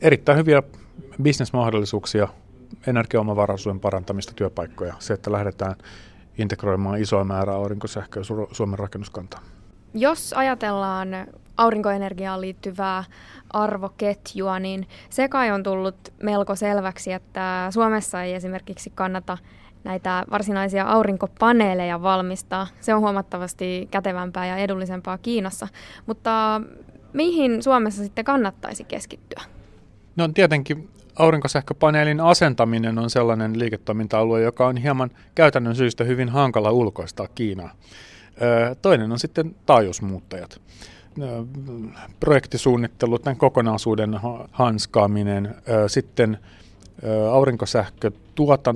erittäin 0.00 0.38
hyviä 0.38 0.62
bisnesmahdollisuuksia, 1.22 2.28
energiaomavaraisuuden 2.86 3.80
parantamista, 3.80 4.32
työpaikkoja, 4.36 4.94
se, 4.98 5.14
että 5.14 5.32
lähdetään 5.32 5.74
integroimaan 6.38 7.00
isoa 7.00 7.24
määrää 7.24 7.54
aurinkosähköä 7.54 8.22
Suomen 8.52 8.78
rakennuskantaan. 8.78 9.42
Jos 9.94 10.32
ajatellaan 10.32 11.08
aurinkoenergiaan 11.56 12.40
liittyvää 12.40 13.04
arvoketjua, 13.50 14.58
niin 14.58 14.88
se 15.10 15.28
kai 15.28 15.50
on 15.50 15.62
tullut 15.62 15.96
melko 16.22 16.56
selväksi, 16.56 17.12
että 17.12 17.68
Suomessa 17.70 18.22
ei 18.22 18.34
esimerkiksi 18.34 18.92
kannata 18.94 19.38
näitä 19.84 20.24
varsinaisia 20.30 20.84
aurinkopaneeleja 20.84 22.02
valmistaa. 22.02 22.66
Se 22.80 22.94
on 22.94 23.00
huomattavasti 23.00 23.88
kätevämpää 23.90 24.46
ja 24.46 24.56
edullisempaa 24.56 25.18
Kiinassa. 25.18 25.68
Mutta 26.06 26.60
mihin 27.18 27.62
Suomessa 27.62 28.02
sitten 28.02 28.24
kannattaisi 28.24 28.84
keskittyä? 28.84 29.42
No 30.16 30.28
tietenkin 30.28 30.88
aurinkosähköpaneelin 31.16 32.20
asentaminen 32.20 32.98
on 32.98 33.10
sellainen 33.10 33.58
liiketoiminta-alue, 33.58 34.42
joka 34.42 34.66
on 34.66 34.76
hieman 34.76 35.10
käytännön 35.34 35.76
syystä 35.76 36.04
hyvin 36.04 36.28
hankala 36.28 36.70
ulkoistaa 36.70 37.28
Kiinaa. 37.34 37.74
Toinen 38.82 39.12
on 39.12 39.18
sitten 39.18 39.56
taajuusmuuttajat. 39.66 40.60
Projektisuunnittelu, 42.20 43.18
tämän 43.18 43.36
kokonaisuuden 43.36 44.20
hanskaaminen, 44.52 45.54
sitten 45.86 46.38
aurinkosähkö, 47.30 48.10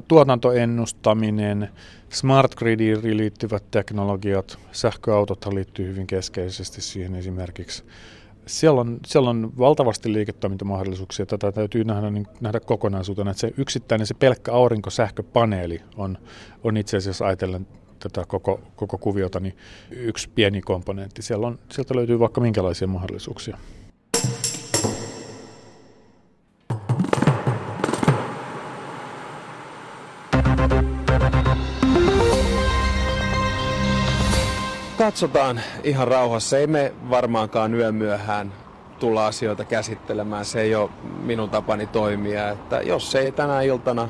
tuotantoennustaminen, 0.08 1.68
smart 2.08 2.54
gridiin 2.54 3.16
liittyvät 3.16 3.70
teknologiat, 3.70 4.58
sähköautot 4.72 5.46
liittyy 5.46 5.88
hyvin 5.88 6.06
keskeisesti 6.06 6.80
siihen 6.80 7.14
esimerkiksi 7.14 7.84
siellä 8.46 8.80
on, 8.80 9.00
siellä 9.06 9.30
on 9.30 9.52
valtavasti 9.58 10.12
liiketoimintamahdollisuuksia. 10.12 11.26
Tätä 11.26 11.52
täytyy 11.52 11.84
nähdä, 11.84 12.10
niin, 12.10 12.26
nähdä 12.40 12.60
kokonaisuutena. 12.60 13.30
Että 13.30 13.40
se 13.40 13.52
yksittäinen, 13.56 14.06
se 14.06 14.14
pelkkä 14.14 14.52
aurinkosähköpaneeli 14.52 15.80
on, 15.96 16.18
on 16.64 16.76
itse 16.76 16.96
asiassa 16.96 17.26
ajatellen 17.26 17.66
tätä 17.98 18.24
koko, 18.28 18.60
koko 18.76 18.98
kuviota 18.98 19.40
niin 19.40 19.56
yksi 19.90 20.28
pieni 20.34 20.60
komponentti. 20.60 21.22
Siellä 21.22 21.46
on, 21.46 21.58
sieltä 21.70 21.96
löytyy 21.96 22.18
vaikka 22.18 22.40
minkälaisia 22.40 22.88
mahdollisuuksia. 22.88 23.58
Katsotaan 35.04 35.60
ihan 35.84 36.08
rauhassa. 36.08 36.58
Ei 36.58 36.66
me 36.66 36.92
varmaankaan 37.10 37.74
yömyöhään 37.74 38.52
tulla 38.98 39.26
asioita 39.26 39.64
käsittelemään. 39.64 40.44
Se 40.44 40.60
ei 40.60 40.74
ole 40.74 40.90
minun 41.22 41.50
tapani 41.50 41.86
toimia. 41.86 42.50
Että 42.50 42.80
jos 42.80 43.14
ei 43.14 43.32
tänä 43.32 43.62
iltana 43.62 44.08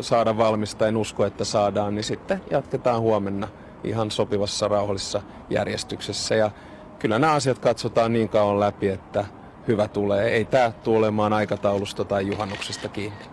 saada 0.00 0.36
valmista, 0.36 0.88
en 0.88 0.96
usko, 0.96 1.26
että 1.26 1.44
saadaan, 1.44 1.94
niin 1.94 2.04
sitten 2.04 2.40
jatketaan 2.50 3.00
huomenna 3.00 3.48
ihan 3.84 4.10
sopivassa 4.10 4.68
rauhallisessa 4.68 5.22
järjestyksessä. 5.50 6.34
Ja 6.34 6.50
kyllä 6.98 7.18
nämä 7.18 7.32
asiat 7.32 7.58
katsotaan 7.58 8.12
niin 8.12 8.28
kauan 8.28 8.60
läpi, 8.60 8.88
että 8.88 9.24
hyvä 9.68 9.88
tulee. 9.88 10.28
Ei 10.28 10.44
tämä 10.44 10.72
tule 10.84 10.98
olemaan 10.98 11.32
aikataulusta 11.32 12.04
tai 12.04 12.26
juhannuksesta 12.26 12.88
kiinni. 12.88 13.24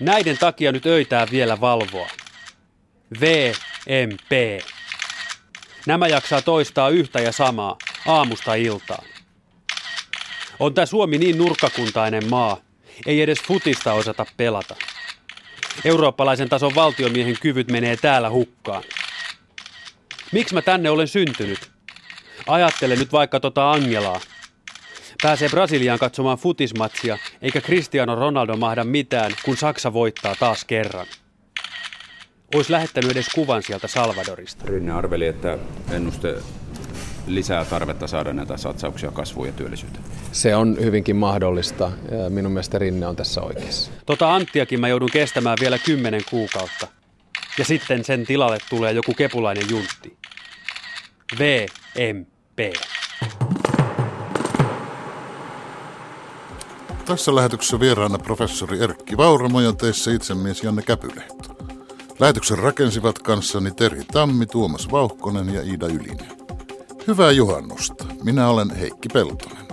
Näiden 0.00 0.38
takia 0.38 0.72
nyt 0.72 0.86
öitää 0.86 1.26
vielä 1.30 1.60
valvoa. 1.60 2.08
VMP. 3.20 4.32
Nämä 5.86 6.06
jaksaa 6.06 6.42
toistaa 6.42 6.88
yhtä 6.88 7.20
ja 7.20 7.32
samaa, 7.32 7.76
aamusta 8.06 8.54
iltaan. 8.54 9.04
On 10.58 10.74
tämä 10.74 10.86
Suomi 10.86 11.18
niin 11.18 11.38
nurkkakuntainen 11.38 12.30
maa, 12.30 12.56
ei 13.06 13.22
edes 13.22 13.42
futista 13.42 13.92
osata 13.92 14.26
pelata. 14.36 14.76
Eurooppalaisen 15.84 16.48
tason 16.48 16.74
valtiomiehen 16.74 17.36
kyvyt 17.40 17.70
menee 17.70 17.96
täällä 17.96 18.30
hukkaan. 18.30 18.82
Miksi 20.32 20.54
mä 20.54 20.62
tänne 20.62 20.90
olen 20.90 21.08
syntynyt? 21.08 21.70
Ajattele 22.46 22.96
nyt 22.96 23.12
vaikka 23.12 23.40
tota 23.40 23.72
Angelaa. 23.72 24.20
Pääsee 25.22 25.48
Brasiliaan 25.48 25.98
katsomaan 25.98 26.38
futismatsia, 26.38 27.18
eikä 27.42 27.60
Cristiano 27.60 28.14
Ronaldo 28.14 28.56
mahda 28.56 28.84
mitään, 28.84 29.32
kun 29.44 29.56
Saksa 29.56 29.92
voittaa 29.92 30.34
taas 30.34 30.64
kerran 30.64 31.06
olisi 32.54 32.72
lähettänyt 32.72 33.10
edes 33.10 33.28
kuvan 33.34 33.62
sieltä 33.62 33.88
Salvadorista. 33.88 34.64
Rinne 34.66 34.92
arveli, 34.92 35.26
että 35.26 35.58
ennuste 35.90 36.34
lisää 37.26 37.64
tarvetta 37.64 38.06
saada 38.06 38.32
näitä 38.32 38.56
satsauksia 38.56 39.10
kasvuun 39.10 39.46
ja 39.46 39.52
työllisyyteen. 39.52 40.04
Se 40.32 40.56
on 40.56 40.76
hyvinkin 40.80 41.16
mahdollista. 41.16 41.92
Minun 42.28 42.52
mielestä 42.52 42.78
Rinne 42.78 43.06
on 43.06 43.16
tässä 43.16 43.42
oikeassa. 43.42 43.90
Tota 44.06 44.34
Anttiakin 44.34 44.80
mä 44.80 44.88
joudun 44.88 45.10
kestämään 45.12 45.56
vielä 45.60 45.78
kymmenen 45.78 46.22
kuukautta. 46.30 46.86
Ja 47.58 47.64
sitten 47.64 48.04
sen 48.04 48.26
tilalle 48.26 48.58
tulee 48.70 48.92
joku 48.92 49.14
kepulainen 49.14 49.64
juntti. 49.70 50.16
VMP. 51.38 52.76
Tässä 57.04 57.34
lähetyksessä 57.34 57.80
vieraana 57.80 58.18
professori 58.18 58.82
Erkki 58.82 59.16
Vauramo 59.16 59.60
ja 59.60 59.72
teissä 59.72 60.10
itsemies 60.10 60.62
Janne 60.62 60.82
Käpylehto. 60.82 61.55
Lähetyksen 62.20 62.58
rakensivat 62.58 63.18
kanssani 63.18 63.70
Terhi 63.70 64.04
Tammi, 64.12 64.46
Tuomas 64.46 64.90
Vauhkonen 64.90 65.54
ja 65.54 65.62
Iida 65.62 65.86
Ylinen. 65.86 66.26
Hyvää 67.06 67.30
juhannusta. 67.30 68.04
Minä 68.24 68.48
olen 68.48 68.70
Heikki 68.70 69.08
Peltonen. 69.12 69.65